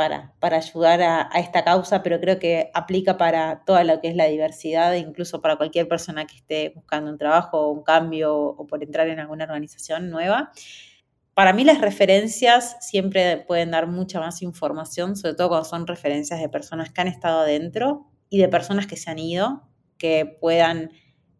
para, 0.00 0.32
para 0.40 0.56
ayudar 0.56 1.02
a, 1.02 1.28
esta 1.34 1.62
causa, 1.62 2.02
pero 2.02 2.18
creo 2.20 2.38
que 2.38 2.70
aplica 2.72 3.18
para 3.18 3.64
toda 3.66 3.84
lo 3.84 4.00
que 4.00 4.08
es 4.08 4.16
la 4.16 4.24
diversidad, 4.28 4.94
incluso 4.94 5.42
para 5.42 5.56
cualquier 5.56 5.88
persona 5.88 6.24
que 6.24 6.36
esté 6.36 6.72
buscando 6.74 7.10
un 7.10 7.18
trabajo, 7.18 7.68
un 7.68 7.82
cambio 7.82 8.34
o 8.34 8.66
por 8.66 8.82
entrar 8.82 9.08
en 9.08 9.20
alguna 9.20 9.44
organización 9.44 10.08
nueva. 10.08 10.52
Para 11.34 11.52
mí 11.52 11.64
las 11.64 11.82
referencias 11.82 12.78
siempre 12.80 13.44
pueden 13.46 13.72
dar 13.72 13.88
mucha 13.88 14.20
más 14.20 14.40
información, 14.40 15.16
sobre 15.16 15.34
todo 15.34 15.50
cuando 15.50 15.68
son 15.68 15.86
referencias 15.86 16.40
de 16.40 16.48
personas 16.48 16.90
que 16.90 17.02
han 17.02 17.08
estado 17.08 17.40
adentro 17.40 18.10
y 18.30 18.38
de 18.38 18.48
personas 18.48 18.86
que 18.86 18.96
se 18.96 19.10
han 19.10 19.18
ido, 19.18 19.68
que 19.98 20.24
puedan 20.40 20.92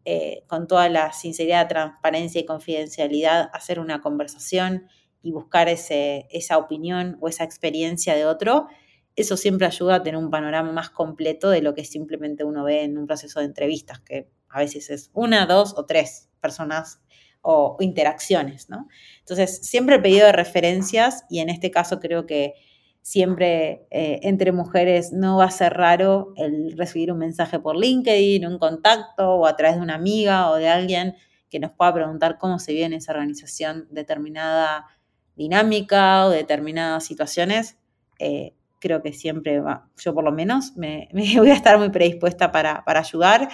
eh, 0.05 0.43
con 0.45 0.67
toda 0.67 0.87
la 0.87 1.13
sinceridad, 1.13 1.67
transparencia 1.67 2.39
y 2.39 2.45
confidencialidad 2.45 3.49
hacer 3.53 3.79
una 3.79 4.01
conversación 4.01 4.85
y 5.21 5.31
buscar 5.31 5.69
ese, 5.69 6.27
esa 6.31 6.57
opinión 6.57 7.17
o 7.21 7.27
esa 7.27 7.43
experiencia 7.43 8.15
de 8.15 8.25
otro. 8.25 8.67
Eso 9.15 9.37
siempre 9.37 9.67
ayuda 9.67 9.95
a 9.95 10.03
tener 10.03 10.17
un 10.17 10.29
panorama 10.29 10.71
más 10.71 10.89
completo 10.89 11.49
de 11.49 11.61
lo 11.61 11.73
que 11.73 11.83
simplemente 11.83 12.43
uno 12.43 12.63
ve 12.63 12.83
en 12.83 12.97
un 12.97 13.07
proceso 13.07 13.39
de 13.39 13.45
entrevistas, 13.45 13.99
que 13.99 14.29
a 14.49 14.59
veces 14.59 14.89
es 14.89 15.11
una, 15.13 15.45
dos 15.45 15.73
o 15.77 15.85
tres 15.85 16.29
personas 16.39 17.01
o 17.41 17.77
interacciones, 17.79 18.69
¿no? 18.69 18.87
Entonces, 19.19 19.61
siempre 19.63 19.95
el 19.95 20.01
pedido 20.01 20.27
de 20.27 20.31
referencias, 20.31 21.23
y 21.29 21.39
en 21.39 21.49
este 21.49 21.71
caso 21.71 21.99
creo 21.99 22.25
que 22.25 22.53
siempre 23.01 23.87
eh, 23.89 24.19
entre 24.23 24.51
mujeres 24.51 25.11
no 25.11 25.37
va 25.37 25.45
a 25.45 25.51
ser 25.51 25.73
raro 25.73 26.33
el 26.37 26.77
recibir 26.77 27.11
un 27.11 27.17
mensaje 27.17 27.59
por 27.59 27.75
LinkedIn, 27.75 28.45
un 28.45 28.59
contacto 28.59 29.35
o 29.35 29.47
a 29.47 29.55
través 29.55 29.77
de 29.77 29.81
una 29.81 29.95
amiga 29.95 30.51
o 30.51 30.55
de 30.55 30.69
alguien 30.69 31.15
que 31.49 31.59
nos 31.59 31.71
pueda 31.71 31.93
preguntar 31.93 32.37
cómo 32.37 32.59
se 32.59 32.73
vive 32.73 32.85
en 32.85 32.93
esa 32.93 33.11
organización 33.11 33.87
determinada 33.89 34.85
dinámica 35.35 36.25
o 36.25 36.29
determinadas 36.29 37.05
situaciones. 37.05 37.77
Eh, 38.19 38.53
creo 38.79 39.01
que 39.01 39.13
siempre 39.13 39.59
va, 39.59 39.87
yo 39.97 40.13
por 40.13 40.23
lo 40.23 40.31
menos 40.31 40.75
me, 40.75 41.09
voy 41.37 41.49
a 41.49 41.55
estar 41.55 41.77
muy 41.77 41.89
predispuesta 41.89 42.51
para, 42.51 42.83
ayudar 42.85 43.49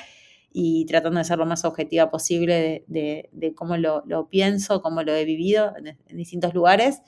y 0.52 0.86
tratando 0.86 1.20
de 1.20 1.26
ser 1.26 1.38
lo 1.38 1.46
más 1.46 1.66
objetiva 1.66 2.10
posible 2.10 2.86
de, 2.88 3.54
cómo 3.56 3.78
lo, 3.78 4.30
pienso, 4.30 4.82
cómo 4.82 5.04
lo 5.04 5.14
he 5.14 5.26
vivido 5.26 5.74
en, 5.78 5.88
en 5.88 6.18
distintos 6.18 6.54
lugares 6.54 7.02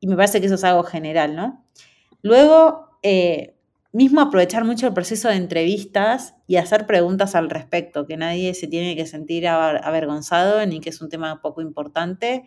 y 0.00 0.06
me 0.06 0.16
parece 0.16 0.40
que 0.40 0.46
eso 0.46 0.56
es 0.56 0.64
algo 0.64 0.82
general, 0.82 1.36
¿no? 1.36 1.64
Luego, 2.22 2.98
eh, 3.02 3.56
mismo 3.92 4.20
aprovechar 4.20 4.64
mucho 4.64 4.86
el 4.86 4.92
proceso 4.92 5.28
de 5.28 5.36
entrevistas 5.36 6.34
y 6.46 6.56
hacer 6.56 6.86
preguntas 6.86 7.34
al 7.34 7.48
respecto, 7.48 8.06
que 8.06 8.16
nadie 8.16 8.52
se 8.54 8.66
tiene 8.66 8.94
que 8.94 9.06
sentir 9.06 9.48
avergonzado 9.48 10.64
ni 10.66 10.80
que 10.80 10.90
es 10.90 11.00
un 11.00 11.08
tema 11.08 11.40
poco 11.40 11.62
importante, 11.62 12.44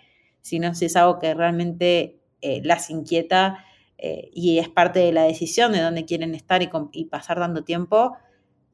sino 0.50 0.74
si 0.74 0.86
es 0.86 0.96
algo 0.96 1.20
que 1.20 1.34
realmente 1.36 2.20
eh, 2.42 2.62
las 2.64 2.90
inquieta 2.90 3.64
eh, 3.98 4.30
y 4.34 4.58
es 4.58 4.68
parte 4.68 5.00
de 5.00 5.12
la 5.12 5.24
decisión 5.24 5.72
de 5.74 5.82
dónde 5.82 6.06
quieren 6.06 6.34
estar 6.34 6.64
y, 6.64 6.70
y, 6.94 7.06
pasar 7.06 7.40
dando 7.40 7.64
tiempo, 7.64 8.18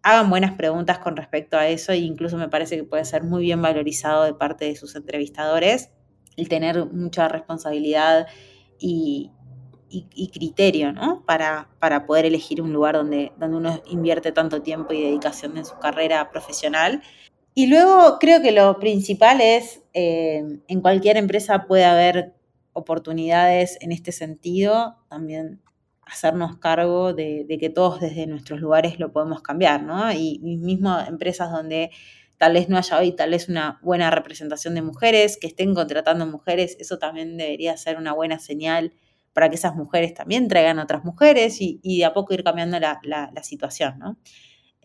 hagan 0.01 0.29
buenas 0.29 0.53
preguntas 0.53 0.99
con 0.99 1.17
respecto 1.17 1.57
a 1.57 1.67
eso 1.67 1.91
e 1.91 1.97
incluso 1.97 2.37
me 2.37 2.47
parece 2.47 2.77
que 2.77 2.83
puede 2.83 3.03
ser 3.03 3.23
muy 3.23 3.43
bien 3.43 3.61
valorizado 3.61 4.23
de 4.23 4.33
parte 4.33 4.65
de 4.65 4.75
sus 4.75 4.95
entrevistadores 4.95 5.89
el 6.37 6.47
tener 6.47 6.85
mucha 6.85 7.27
responsabilidad 7.27 8.27
y, 8.79 9.31
criterio, 10.33 10.91
¿no? 10.91 11.23
Para, 11.25 11.69
para, 11.79 12.05
poder 12.05 12.25
elegir 12.25 12.61
un 12.61 12.73
lugar 12.73 12.95
donde, 12.95 13.31
donde 13.37 13.57
uno 13.57 13.81
invierte 13.89 14.31
tanto 14.31 14.61
tiempo 14.61 14.93
y 14.93 15.01
dedicación 15.01 15.57
en 15.57 15.65
su 15.65 15.77
carrera 15.79 16.29
profesional. 16.31 17.01
Y 17.55 17.67
luego 17.67 18.19
creo 18.19 18.41
que 18.41 18.51
lo 18.51 18.77
principal 18.79 19.41
es, 19.41 19.81
eh, 19.93 20.43
en 20.67 20.81
cualquier 20.81 21.17
empresa 21.17 21.65
puede 21.65 21.85
haber 21.85 22.35
oportunidades 22.73 23.77
en 23.81 23.91
este 23.91 24.11
sentido, 24.11 24.97
también 25.09 25.61
hacernos 26.05 26.57
cargo 26.57 27.13
de, 27.13 27.47
que 27.59 27.69
todos 27.69 28.01
desde 28.01 28.27
nuestros 28.27 28.59
lugares 28.59 28.99
lo 28.99 29.11
podemos 29.11 29.41
cambiar, 29.41 29.81
¿no? 29.81 30.11
Y, 30.11 30.39
y 30.43 30.57
mismo 30.57 30.99
empresas 30.99 31.49
donde 31.49 31.89
tal 32.37 32.53
vez 32.53 32.69
no 32.69 32.77
haya 32.77 32.99
hoy 32.99 33.13
tal 33.13 33.31
vez 33.31 33.49
una 33.49 33.79
buena 33.81 34.11
representación 34.11 34.75
de 34.75 34.81
mujeres, 34.81 35.37
que 35.37 35.47
estén 35.47 35.73
contratando 35.73 36.27
mujeres, 36.27 36.75
eso 36.79 36.99
también 36.99 37.37
debería 37.37 37.77
ser 37.77 37.97
una 37.97 38.13
buena 38.13 38.37
señal 38.39 38.93
para 39.35 39.49
que 39.49 39.55
esas 39.55 39.75
mujeres 39.75 40.13
también 40.13 40.47
traigan 40.47 40.79
otras 40.79 41.03
mujeres 41.03 41.57
y, 41.59 41.79
de 41.83 42.05
a 42.05 42.13
poco 42.13 42.33
ir 42.33 42.43
cambiando 42.43 42.79
la, 42.79 42.99
situación, 43.43 43.99
¿no? 43.99 44.17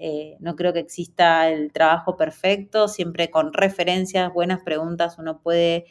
Eh, 0.03 0.39
no 0.41 0.57
creo 0.57 0.73
que 0.73 0.79
exista 0.79 1.51
el 1.51 1.73
trabajo 1.73 2.17
perfecto, 2.17 2.89
siempre 2.89 3.31
con 3.31 3.53
referencias, 3.53 4.33
buenas 4.33 4.63
preguntas, 4.63 5.19
uno 5.19 5.43
puede 5.43 5.85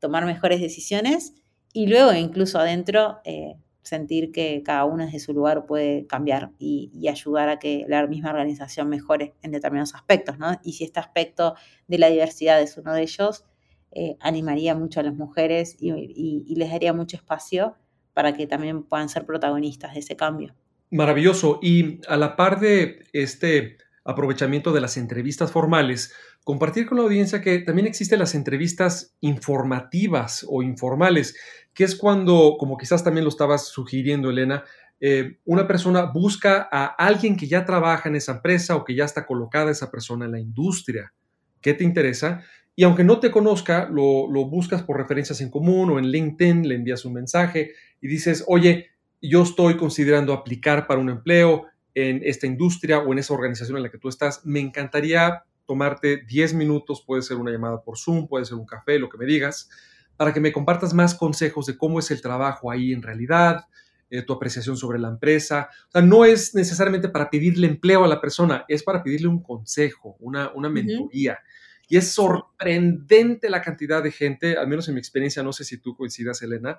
tomar 0.00 0.26
mejores 0.26 0.60
decisiones 0.60 1.34
y 1.72 1.86
luego 1.86 2.12
incluso 2.12 2.58
adentro 2.58 3.20
eh, 3.24 3.54
sentir 3.82 4.32
que 4.32 4.64
cada 4.64 4.84
uno 4.84 5.04
desde 5.04 5.20
su 5.20 5.32
lugar 5.32 5.64
puede 5.64 6.08
cambiar 6.08 6.50
y, 6.58 7.06
ayudar 7.08 7.50
a 7.50 7.60
que 7.60 7.84
la 7.86 8.04
misma 8.08 8.30
organización 8.30 8.88
mejore 8.88 9.34
en 9.42 9.52
determinados 9.52 9.94
aspectos, 9.94 10.38
¿no? 10.38 10.58
Y 10.64 10.72
si 10.72 10.82
este 10.82 10.98
aspecto 10.98 11.54
de 11.86 11.98
la 11.98 12.08
diversidad 12.08 12.60
es 12.60 12.76
uno 12.76 12.92
de 12.92 13.02
ellos, 13.02 13.44
eh, 13.92 14.16
animaría 14.18 14.74
mucho 14.74 14.98
a 14.98 15.04
las 15.04 15.14
mujeres 15.14 15.76
y, 15.78 16.54
les 16.56 16.70
daría 16.72 16.92
mucho 16.92 17.16
espacio 17.16 17.76
para 18.12 18.34
que 18.34 18.48
también 18.48 18.82
puedan 18.82 19.08
ser 19.08 19.24
protagonistas 19.24 19.94
de 19.94 20.00
ese 20.00 20.16
cambio. 20.16 20.56
Maravilloso. 20.92 21.58
Y 21.62 22.00
a 22.06 22.18
la 22.18 22.36
par 22.36 22.60
de 22.60 23.06
este 23.14 23.78
aprovechamiento 24.04 24.72
de 24.72 24.82
las 24.82 24.98
entrevistas 24.98 25.50
formales, 25.50 26.12
compartir 26.44 26.86
con 26.86 26.98
la 26.98 27.04
audiencia 27.04 27.40
que 27.40 27.60
también 27.60 27.86
existen 27.86 28.18
las 28.18 28.34
entrevistas 28.34 29.16
informativas 29.20 30.44
o 30.50 30.62
informales, 30.62 31.34
que 31.72 31.84
es 31.84 31.96
cuando, 31.96 32.56
como 32.58 32.76
quizás 32.76 33.02
también 33.02 33.24
lo 33.24 33.30
estabas 33.30 33.68
sugiriendo, 33.68 34.28
Elena, 34.28 34.64
eh, 35.00 35.38
una 35.46 35.66
persona 35.66 36.02
busca 36.02 36.68
a 36.70 36.84
alguien 36.84 37.38
que 37.38 37.48
ya 37.48 37.64
trabaja 37.64 38.10
en 38.10 38.16
esa 38.16 38.32
empresa 38.32 38.76
o 38.76 38.84
que 38.84 38.94
ya 38.94 39.06
está 39.06 39.24
colocada 39.24 39.70
esa 39.70 39.90
persona 39.90 40.26
en 40.26 40.32
la 40.32 40.40
industria. 40.40 41.14
¿Qué 41.62 41.72
te 41.72 41.84
interesa? 41.84 42.42
Y 42.76 42.84
aunque 42.84 43.02
no 43.02 43.18
te 43.18 43.30
conozca, 43.30 43.88
lo, 43.88 44.30
lo 44.30 44.44
buscas 44.44 44.82
por 44.82 44.98
referencias 44.98 45.40
en 45.40 45.50
común 45.50 45.90
o 45.90 45.98
en 45.98 46.08
LinkedIn, 46.08 46.68
le 46.68 46.74
envías 46.74 47.06
un 47.06 47.14
mensaje 47.14 47.72
y 48.00 48.08
dices, 48.08 48.44
oye, 48.46 48.91
yo 49.22 49.42
estoy 49.42 49.76
considerando 49.76 50.32
aplicar 50.32 50.86
para 50.86 51.00
un 51.00 51.08
empleo 51.08 51.66
en 51.94 52.20
esta 52.24 52.46
industria 52.46 52.98
o 52.98 53.12
en 53.12 53.18
esa 53.18 53.34
organización 53.34 53.76
en 53.76 53.84
la 53.84 53.90
que 53.90 53.98
tú 53.98 54.08
estás. 54.08 54.44
Me 54.44 54.60
encantaría 54.60 55.44
tomarte 55.64 56.24
10 56.26 56.54
minutos, 56.54 57.02
puede 57.06 57.22
ser 57.22 57.36
una 57.36 57.52
llamada 57.52 57.82
por 57.82 57.96
Zoom, 57.96 58.26
puede 58.26 58.44
ser 58.44 58.56
un 58.56 58.66
café, 58.66 58.98
lo 58.98 59.08
que 59.08 59.18
me 59.18 59.24
digas, 59.24 59.70
para 60.16 60.32
que 60.34 60.40
me 60.40 60.52
compartas 60.52 60.92
más 60.92 61.14
consejos 61.14 61.66
de 61.66 61.78
cómo 61.78 61.98
es 61.98 62.10
el 62.10 62.20
trabajo 62.20 62.70
ahí 62.70 62.92
en 62.92 63.02
realidad, 63.02 63.66
eh, 64.10 64.22
tu 64.22 64.32
apreciación 64.32 64.76
sobre 64.76 64.98
la 64.98 65.08
empresa. 65.08 65.70
O 65.88 65.90
sea, 65.92 66.02
no 66.02 66.24
es 66.24 66.54
necesariamente 66.54 67.08
para 67.08 67.30
pedirle 67.30 67.66
empleo 67.66 68.04
a 68.04 68.08
la 68.08 68.20
persona, 68.20 68.64
es 68.68 68.82
para 68.82 69.02
pedirle 69.02 69.28
un 69.28 69.42
consejo, 69.42 70.16
una, 70.20 70.50
una 70.52 70.68
mentoría. 70.68 71.38
Y 71.88 71.96
es 71.96 72.12
sorprendente 72.12 73.50
la 73.50 73.60
cantidad 73.60 74.02
de 74.02 74.10
gente, 74.10 74.56
al 74.56 74.68
menos 74.68 74.88
en 74.88 74.94
mi 74.94 75.00
experiencia, 75.00 75.42
no 75.42 75.52
sé 75.52 75.64
si 75.64 75.78
tú 75.78 75.96
coincidas, 75.96 76.42
Elena, 76.42 76.78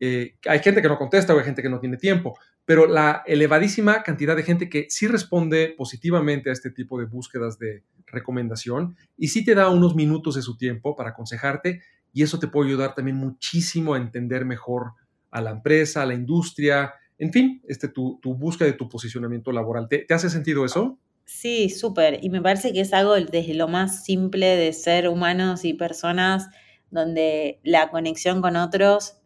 eh, 0.00 0.36
hay 0.46 0.58
gente 0.58 0.82
que 0.82 0.88
no 0.88 0.98
contesta 0.98 1.34
o 1.34 1.38
hay 1.38 1.44
gente 1.44 1.62
que 1.62 1.68
no 1.68 1.78
tiene 1.78 1.96
tiempo, 1.96 2.36
pero 2.64 2.86
la 2.86 3.22
elevadísima 3.26 4.02
cantidad 4.02 4.34
de 4.34 4.42
gente 4.42 4.68
que 4.68 4.86
sí 4.88 5.06
responde 5.06 5.74
positivamente 5.76 6.50
a 6.50 6.52
este 6.52 6.70
tipo 6.70 6.98
de 6.98 7.06
búsquedas 7.06 7.58
de 7.58 7.84
recomendación 8.06 8.96
y 9.16 9.28
sí 9.28 9.44
te 9.44 9.54
da 9.54 9.68
unos 9.68 9.94
minutos 9.94 10.34
de 10.34 10.42
su 10.42 10.56
tiempo 10.56 10.96
para 10.96 11.10
aconsejarte 11.10 11.82
y 12.12 12.22
eso 12.22 12.38
te 12.38 12.48
puede 12.48 12.70
ayudar 12.70 12.94
también 12.94 13.16
muchísimo 13.16 13.94
a 13.94 13.98
entender 13.98 14.44
mejor 14.44 14.92
a 15.30 15.40
la 15.40 15.50
empresa, 15.50 16.02
a 16.02 16.06
la 16.06 16.14
industria, 16.14 16.94
en 17.18 17.32
fin, 17.32 17.62
este, 17.68 17.88
tu, 17.88 18.18
tu 18.20 18.34
búsqueda 18.34 18.66
de 18.66 18.76
tu 18.76 18.88
posicionamiento 18.88 19.52
laboral. 19.52 19.88
¿Te, 19.88 20.06
hace 20.10 20.28
sentido 20.28 20.64
eso? 20.64 20.98
Sí, 21.24 21.70
súper. 21.70 22.18
Y 22.22 22.30
me 22.30 22.42
parece 22.42 22.72
que 22.72 22.80
es 22.80 22.92
algo 22.92 23.14
desde 23.14 23.54
lo 23.54 23.68
más 23.68 24.04
simple 24.04 24.56
de 24.56 24.72
ser 24.72 25.08
humanos 25.08 25.64
y 25.64 25.74
personas, 25.74 26.48
donde 26.90 27.60
la 27.64 27.90
conexión 27.90 28.42
con 28.42 28.56
otros 28.56 29.16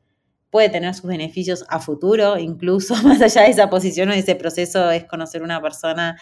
puede 0.50 0.68
tener 0.70 0.94
sus 0.94 1.06
beneficios 1.06 1.64
a 1.68 1.80
futuro, 1.80 2.38
incluso 2.38 2.94
más 3.02 3.20
allá 3.22 3.42
de 3.42 3.50
esa 3.50 3.70
posición 3.70 4.08
o 4.10 4.12
de 4.12 4.20
ese 4.20 4.36
proceso, 4.36 4.90
es 4.90 5.04
conocer 5.04 5.42
una 5.42 5.60
persona 5.60 6.18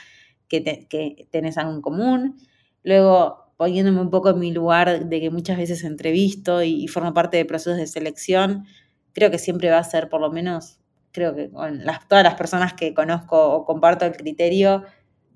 que, 0.48 0.86
que 0.88 1.28
tenés 1.30 1.58
algo 1.58 1.72
en 1.72 1.82
común. 1.82 2.36
Luego, 2.82 3.44
poniéndome 3.56 4.00
un 4.00 4.10
poco 4.10 4.30
en 4.30 4.38
mi 4.38 4.52
lugar 4.52 5.06
de 5.06 5.20
que 5.20 5.30
muchas 5.30 5.56
veces 5.56 5.84
entrevisto 5.84 6.62
y, 6.62 6.88
formo 6.88 7.14
parte 7.14 7.36
de 7.36 7.44
procesos 7.44 7.78
de 7.78 7.86
selección, 7.86 8.66
creo 9.12 9.30
que 9.30 9.38
siempre 9.38 9.70
va 9.70 9.78
a 9.78 9.84
ser, 9.84 10.08
por 10.08 10.20
lo 10.20 10.30
menos, 10.30 10.78
creo 11.12 11.34
que 11.34 11.50
con 11.50 11.84
las, 11.84 12.06
todas 12.08 12.24
las 12.24 12.34
personas 12.34 12.74
que 12.74 12.94
conozco 12.94 13.52
o 13.52 13.64
comparto 13.64 14.04
el 14.04 14.16
criterio, 14.16 14.84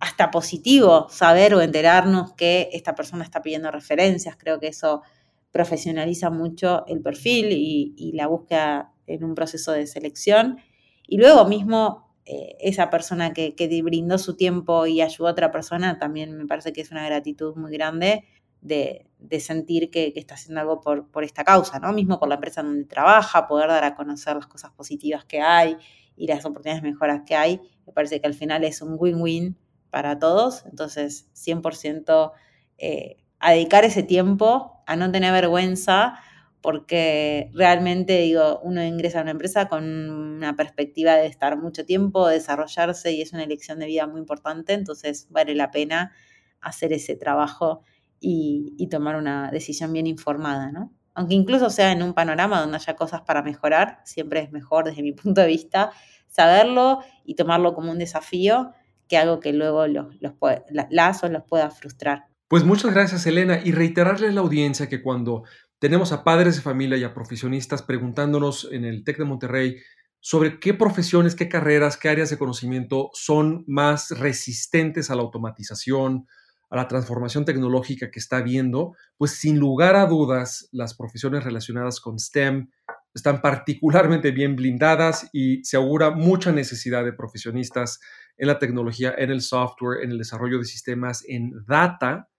hasta 0.00 0.30
positivo 0.30 1.08
saber 1.10 1.54
o 1.54 1.60
enterarnos 1.60 2.32
que 2.34 2.68
esta 2.72 2.94
persona 2.94 3.24
está 3.24 3.42
pidiendo 3.42 3.70
referencias. 3.70 4.36
Creo 4.36 4.60
que 4.60 4.68
eso 4.68 5.02
profesionaliza 5.50 6.30
mucho 6.30 6.84
el 6.86 7.00
perfil 7.00 7.48
y, 7.50 8.12
la 8.12 8.26
búsqueda 8.26 8.92
en 9.06 9.24
un 9.24 9.34
proceso 9.34 9.72
de 9.72 9.86
selección. 9.86 10.58
Y 11.06 11.18
luego 11.18 11.46
mismo 11.46 12.14
eh, 12.26 12.56
esa 12.60 12.90
persona 12.90 13.32
que, 13.32 13.54
brindó 13.82 14.18
su 14.18 14.36
tiempo 14.36 14.86
y 14.86 15.00
ayudó 15.00 15.28
a 15.28 15.32
otra 15.32 15.50
persona, 15.50 15.98
también 15.98 16.36
me 16.36 16.46
parece 16.46 16.72
que 16.72 16.82
es 16.82 16.90
una 16.90 17.06
gratitud 17.06 17.56
muy 17.56 17.72
grande 17.72 18.24
de, 18.60 19.06
sentir 19.40 19.90
que, 19.90 20.12
está 20.14 20.34
haciendo 20.34 20.60
algo 20.60 20.80
por, 20.80 21.10
por, 21.10 21.24
esta 21.24 21.42
causa, 21.42 21.80
¿no? 21.80 21.92
Mismo 21.92 22.20
por 22.20 22.28
la 22.28 22.36
empresa 22.36 22.62
donde 22.62 22.84
trabaja, 22.84 23.48
poder 23.48 23.68
dar 23.68 23.84
a 23.84 23.94
conocer 23.96 24.36
las 24.36 24.46
cosas 24.46 24.70
positivas 24.72 25.24
que 25.24 25.40
hay 25.40 25.76
y 26.16 26.26
las 26.26 26.44
oportunidades 26.44 26.82
mejoras 26.82 27.22
que 27.26 27.34
hay. 27.34 27.60
Me 27.86 27.92
parece 27.92 28.20
que 28.20 28.26
al 28.26 28.34
final 28.34 28.64
es 28.64 28.82
un 28.82 28.96
win-win 28.98 29.56
para 29.90 30.18
todos. 30.18 30.64
Entonces, 30.66 31.28
100% 31.34 32.32
eh, 32.78 33.16
a 33.40 33.52
dedicar 33.52 33.84
ese 33.84 34.02
tiempo, 34.02 34.82
a 34.86 34.96
no 34.96 35.10
tener 35.10 35.32
vergüenza, 35.32 36.18
porque 36.60 37.50
realmente, 37.54 38.18
digo, 38.18 38.60
uno 38.62 38.84
ingresa 38.84 39.20
a 39.20 39.22
una 39.22 39.30
empresa 39.30 39.68
con 39.68 39.84
una 40.10 40.56
perspectiva 40.56 41.14
de 41.14 41.26
estar 41.26 41.56
mucho 41.56 41.84
tiempo, 41.84 42.26
desarrollarse 42.26 43.12
y 43.12 43.22
es 43.22 43.32
una 43.32 43.44
elección 43.44 43.78
de 43.78 43.86
vida 43.86 44.06
muy 44.06 44.20
importante, 44.20 44.72
entonces 44.72 45.28
vale 45.30 45.54
la 45.54 45.70
pena 45.70 46.12
hacer 46.60 46.92
ese 46.92 47.14
trabajo 47.14 47.82
y, 48.20 48.88
tomar 48.90 49.16
una 49.16 49.50
decisión 49.50 49.92
bien 49.92 50.06
informada, 50.06 50.72
¿no? 50.72 50.92
Aunque 51.14 51.34
incluso 51.34 51.70
sea 51.70 51.92
en 51.92 52.02
un 52.02 52.14
panorama 52.14 52.60
donde 52.60 52.76
haya 52.76 52.96
cosas 52.96 53.22
para 53.22 53.42
mejorar, 53.42 54.00
siempre 54.04 54.40
es 54.40 54.50
mejor 54.50 54.84
desde 54.84 55.02
mi 55.02 55.12
punto 55.22 55.40
de 55.40 55.46
vista 55.46 55.92
saberlo 56.26 57.00
y 57.24 57.34
tomarlo 57.34 57.74
como 57.74 57.90
un 57.90 57.98
desafío 57.98 58.72
que 59.08 59.16
algo 59.16 59.40
que 59.40 59.52
luego 59.52 59.86
los, 59.86 60.14
los 60.20 60.34
las 60.70 61.22
los 61.22 61.42
pueda 61.48 61.70
frustrar. 61.70 62.26
Pues 62.48 62.64
muchas 62.64 62.92
gracias, 62.94 63.26
Elena, 63.26 63.60
y 63.62 63.72
reiterarle 63.72 64.28
a 64.28 64.32
la 64.32 64.40
audiencia 64.40 64.88
que 64.88 65.02
cuando 65.02 65.44
tenemos 65.78 66.12
a 66.12 66.24
padres 66.24 66.56
de 66.56 66.62
familia 66.62 66.96
y 66.98 67.04
a 67.04 67.14
profesionistas 67.14 67.82
preguntándonos 67.82 68.68
en 68.72 68.84
el 68.84 69.04
TEC 69.04 69.18
de 69.18 69.24
Monterrey 69.24 69.76
sobre 70.20 70.58
qué 70.58 70.74
profesiones, 70.74 71.34
qué 71.34 71.48
carreras, 71.48 71.96
qué 71.96 72.08
áreas 72.08 72.30
de 72.30 72.38
conocimiento 72.38 73.10
son 73.12 73.64
más 73.66 74.10
resistentes 74.10 75.10
a 75.10 75.14
la 75.14 75.22
automatización, 75.22 76.26
a 76.70 76.76
la 76.76 76.88
transformación 76.88 77.44
tecnológica 77.44 78.10
que 78.10 78.18
está 78.18 78.38
habiendo, 78.38 78.94
pues 79.16 79.32
sin 79.32 79.58
lugar 79.58 79.96
a 79.96 80.06
dudas 80.06 80.68
las 80.72 80.94
profesiones 80.94 81.44
relacionadas 81.44 82.00
con 82.00 82.18
STEM 82.18 82.68
están 83.14 83.40
particularmente 83.40 84.30
bien 84.30 84.56
blindadas 84.56 85.28
y 85.32 85.64
se 85.64 85.76
augura 85.76 86.10
mucha 86.10 86.52
necesidad 86.52 87.04
de 87.04 87.12
profesionistas 87.12 88.00
en 88.38 88.48
la 88.48 88.58
tecnología, 88.58 89.14
en 89.18 89.30
el 89.30 89.42
software, 89.42 90.02
en 90.02 90.12
el 90.12 90.18
desarrollo 90.18 90.58
de 90.58 90.64
sistemas, 90.64 91.24
en 91.28 91.52
data, 91.66 92.30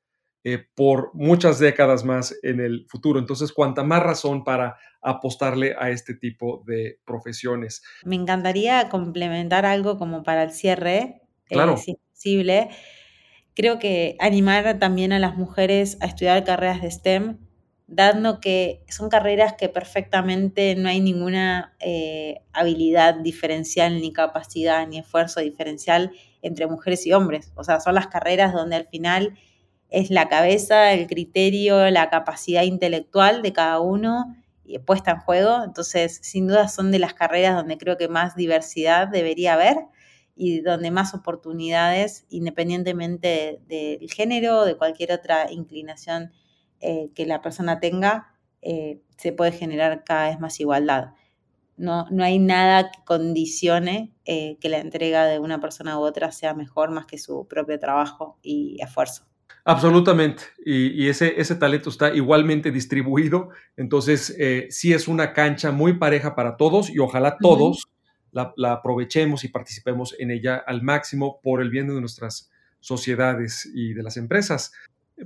eh, 0.45 0.65
por 0.73 1.11
muchas 1.13 1.59
décadas 1.59 2.05
más 2.05 2.33
en 2.43 2.61
el 2.61 2.85
futuro. 2.87 3.19
Entonces, 3.19 3.51
cuanta 3.51 3.83
más 3.83 4.01
razón 4.01 4.45
para 4.45 4.77
apostarle 5.01 5.75
a 5.77 5.89
este 5.89 6.13
tipo 6.15 6.63
de 6.65 6.99
profesiones. 7.05 7.83
Me 8.05 8.15
encantaría 8.15 8.87
complementar 8.89 9.65
algo 9.65 9.97
como 9.97 10.23
para 10.23 10.43
el 10.43 10.51
cierre, 10.51 10.97
eh, 10.97 11.21
claro. 11.49 11.75
si 11.75 11.91
es 11.91 11.97
posible. 12.13 12.69
Creo 13.53 13.79
que 13.79 14.15
animar 14.19 14.79
también 14.79 15.11
a 15.11 15.19
las 15.19 15.35
mujeres 15.35 15.97
a 15.99 16.05
estudiar 16.05 16.45
carreras 16.45 16.81
de 16.81 16.91
STEM, 16.91 17.37
dando 17.91 18.39
que 18.39 18.83
son 18.87 19.09
carreras 19.09 19.53
que 19.53 19.67
perfectamente 19.67 20.75
no 20.75 20.89
hay 20.89 21.01
ninguna 21.01 21.75
eh, 21.79 22.41
habilidad 22.53 23.15
diferencial, 23.15 23.99
ni 23.99 24.13
capacidad, 24.13 24.87
ni 24.87 24.99
esfuerzo 24.99 25.39
diferencial 25.39 26.11
entre 26.41 26.67
mujeres 26.67 27.05
y 27.07 27.13
hombres. 27.13 27.51
O 27.55 27.63
sea, 27.63 27.79
son 27.79 27.95
las 27.95 28.07
carreras 28.07 28.53
donde 28.53 28.75
al 28.75 28.87
final 28.87 29.37
es 29.89 30.11
la 30.11 30.29
cabeza, 30.29 30.93
el 30.93 31.07
criterio, 31.07 31.89
la 31.89 32.09
capacidad 32.11 32.63
intelectual 32.63 33.41
de 33.41 33.53
cada 33.53 33.79
uno 33.79 34.35
puesta 34.85 35.11
en 35.11 35.19
juego. 35.19 35.63
Entonces, 35.63 36.19
sin 36.21 36.47
duda 36.47 36.67
son 36.67 36.91
de 36.91 36.99
las 36.99 37.15
carreras 37.15 37.55
donde 37.55 37.79
creo 37.79 37.97
que 37.97 38.07
más 38.07 38.35
diversidad 38.35 39.07
debería 39.07 39.53
haber 39.53 39.77
y 40.35 40.61
donde 40.61 40.91
más 40.91 41.15
oportunidades, 41.15 42.25
independientemente 42.29 43.59
del 43.67 44.11
género 44.11 44.59
o 44.59 44.65
de 44.65 44.77
cualquier 44.77 45.11
otra 45.11 45.51
inclinación 45.51 46.31
eh, 46.81 47.11
que 47.15 47.25
la 47.25 47.41
persona 47.41 47.79
tenga, 47.79 48.33
eh, 48.61 49.01
se 49.17 49.31
puede 49.31 49.51
generar 49.51 50.03
cada 50.03 50.29
vez 50.29 50.39
más 50.39 50.59
igualdad. 50.59 51.13
No, 51.77 52.07
no 52.11 52.23
hay 52.23 52.39
nada 52.39 52.91
que 52.91 53.03
condicione 53.05 54.13
eh, 54.25 54.57
que 54.59 54.69
la 54.69 54.79
entrega 54.79 55.25
de 55.25 55.39
una 55.39 55.61
persona 55.61 55.97
u 55.97 56.01
otra 56.01 56.31
sea 56.31 56.53
mejor 56.53 56.91
más 56.91 57.05
que 57.05 57.17
su 57.17 57.47
propio 57.47 57.79
trabajo 57.79 58.37
y 58.41 58.77
esfuerzo. 58.81 59.25
Absolutamente. 59.63 60.43
Y, 60.65 61.07
ese, 61.07 61.39
ese, 61.39 61.55
talento 61.55 61.89
está 61.89 62.13
igualmente 62.13 62.71
distribuido. 62.71 63.49
Entonces, 63.77 64.35
sí 64.69 64.93
es 64.93 65.07
una 65.07 65.33
cancha 65.33 65.71
muy 65.71 65.93
pareja 65.93 66.33
para 66.33 66.57
todos 66.57 66.89
y 66.89 66.97
ojalá 66.97 67.37
todos 67.39 67.87
la, 68.31 68.71
aprovechemos 68.71 69.43
y 69.43 69.49
participemos 69.49 70.15
en 70.19 70.31
ella 70.31 70.55
al 70.55 70.81
máximo 70.81 71.39
por 71.41 71.61
el 71.61 71.69
bien 71.69 71.87
de 71.87 71.99
nuestras 71.99 72.49
sociedades 72.79 73.69
y 73.73 73.93
de 73.93 74.03
las 74.03 74.17
empresas. 74.17 74.71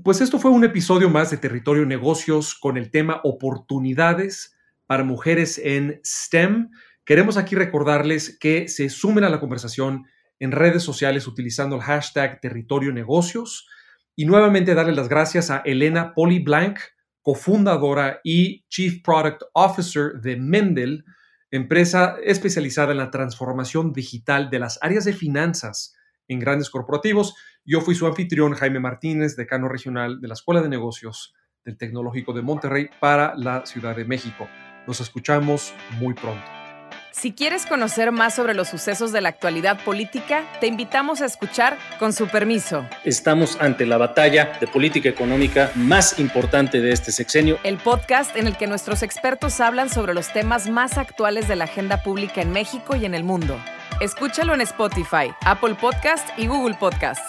Pues 0.01 0.21
esto 0.21 0.39
fue 0.39 0.49
un 0.49 0.63
episodio 0.63 1.07
más 1.07 1.29
de 1.29 1.37
Territorio 1.37 1.85
Negocios 1.85 2.55
con 2.55 2.77
el 2.77 2.89
tema 2.89 3.21
oportunidades 3.23 4.57
para 4.87 5.03
mujeres 5.03 5.61
en 5.63 5.99
STEM. 6.03 6.71
Queremos 7.05 7.37
aquí 7.37 7.53
recordarles 7.53 8.39
que 8.39 8.67
se 8.69 8.89
sumen 8.89 9.23
a 9.23 9.29
la 9.29 9.39
conversación 9.39 10.07
en 10.39 10.51
redes 10.51 10.81
sociales 10.81 11.27
utilizando 11.27 11.75
el 11.75 11.83
hashtag 11.83 12.41
Territorio 12.41 12.91
Negocios 12.91 13.67
y 14.15 14.25
nuevamente 14.25 14.73
darle 14.73 14.95
las 14.95 15.09
gracias 15.09 15.51
a 15.51 15.59
Elena 15.59 16.15
Poliblanc, 16.15 16.79
cofundadora 17.21 18.19
y 18.23 18.65
Chief 18.69 19.03
Product 19.03 19.43
Officer 19.53 20.13
de 20.23 20.37
Mendel, 20.37 21.05
empresa 21.51 22.15
especializada 22.23 22.93
en 22.93 22.97
la 22.97 23.11
transformación 23.11 23.93
digital 23.93 24.49
de 24.49 24.57
las 24.57 24.79
áreas 24.81 25.05
de 25.05 25.13
finanzas 25.13 25.93
en 26.27 26.39
grandes 26.39 26.69
corporativos. 26.69 27.35
Yo 27.65 27.81
fui 27.81 27.95
su 27.95 28.07
anfitrión, 28.07 28.53
Jaime 28.53 28.79
Martínez, 28.79 29.35
decano 29.35 29.67
regional 29.67 30.19
de 30.19 30.27
la 30.27 30.33
Escuela 30.33 30.61
de 30.61 30.69
Negocios 30.69 31.33
del 31.63 31.77
Tecnológico 31.77 32.33
de 32.33 32.41
Monterrey 32.41 32.89
para 32.99 33.33
la 33.35 33.65
Ciudad 33.65 33.95
de 33.95 34.05
México. 34.05 34.47
Nos 34.85 34.99
escuchamos 34.99 35.73
muy 35.99 36.13
pronto. 36.13 36.63
Si 37.11 37.31
quieres 37.31 37.67
conocer 37.67 38.11
más 38.11 38.33
sobre 38.33 38.55
los 38.55 38.67
sucesos 38.67 39.11
de 39.11 39.21
la 39.21 39.29
actualidad 39.29 39.83
política, 39.85 40.43
te 40.59 40.65
invitamos 40.65 41.21
a 41.21 41.25
escuchar 41.25 41.77
Con 41.99 42.11
su 42.11 42.27
permiso. 42.27 42.85
Estamos 43.05 43.55
ante 43.61 43.85
la 43.85 43.97
batalla 43.97 44.57
de 44.59 44.65
política 44.65 45.09
económica 45.09 45.71
más 45.75 46.19
importante 46.19 46.81
de 46.81 46.91
este 46.91 47.11
sexenio. 47.11 47.59
El 47.63 47.77
podcast 47.77 48.35
en 48.35 48.47
el 48.47 48.57
que 48.57 48.65
nuestros 48.65 49.03
expertos 49.03 49.59
hablan 49.59 49.89
sobre 49.89 50.15
los 50.15 50.33
temas 50.33 50.67
más 50.67 50.97
actuales 50.97 51.47
de 51.47 51.55
la 51.55 51.65
agenda 51.65 52.01
pública 52.01 52.41
en 52.41 52.51
México 52.51 52.95
y 52.95 53.05
en 53.05 53.13
el 53.13 53.23
mundo. 53.23 53.59
Escúchalo 54.01 54.53
en 54.53 54.61
Spotify, 54.61 55.31
Apple 55.45 55.75
Podcast 55.75 56.27
y 56.37 56.47
Google 56.47 56.75
Podcast. 56.79 57.21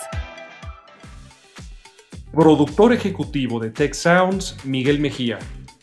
Productor 2.33 2.93
ejecutivo 2.93 3.61
de 3.61 3.71
Tech 3.71 3.95
Sounds, 3.95 4.57
Miguel 4.65 4.99
Mejía. 4.99 5.39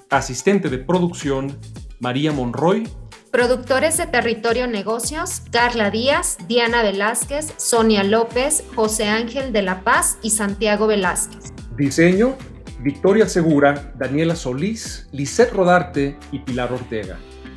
Asistente 0.10 0.70
de 0.70 0.80
producción, 0.80 1.58
María 2.00 2.32
Monroy 2.32 2.90
Productores 3.32 3.96
de 3.96 4.08
Territorio 4.08 4.68
Negocios, 4.68 5.44
Carla 5.52 5.90
Díaz, 5.90 6.38
Diana 6.50 6.84
Velázquez, 6.84 7.54
Sonia 7.56 8.04
López, 8.04 8.66
José 8.76 9.06
Ángel 9.06 9.54
de 9.54 9.62
la 9.62 9.86
Paz 9.86 10.18
y 10.22 10.32
Santiago 10.32 10.88
Velázquez. 10.88 11.54
Diseño, 11.78 12.36
Victoria 12.82 13.30
Segura, 13.30 13.94
Daniela 13.98 14.36
Solís, 14.36 15.08
Lisette 15.14 15.54
Rodarte 15.54 16.18
y 16.34 16.40
Pilar 16.40 16.74
Ortega. 16.74 17.18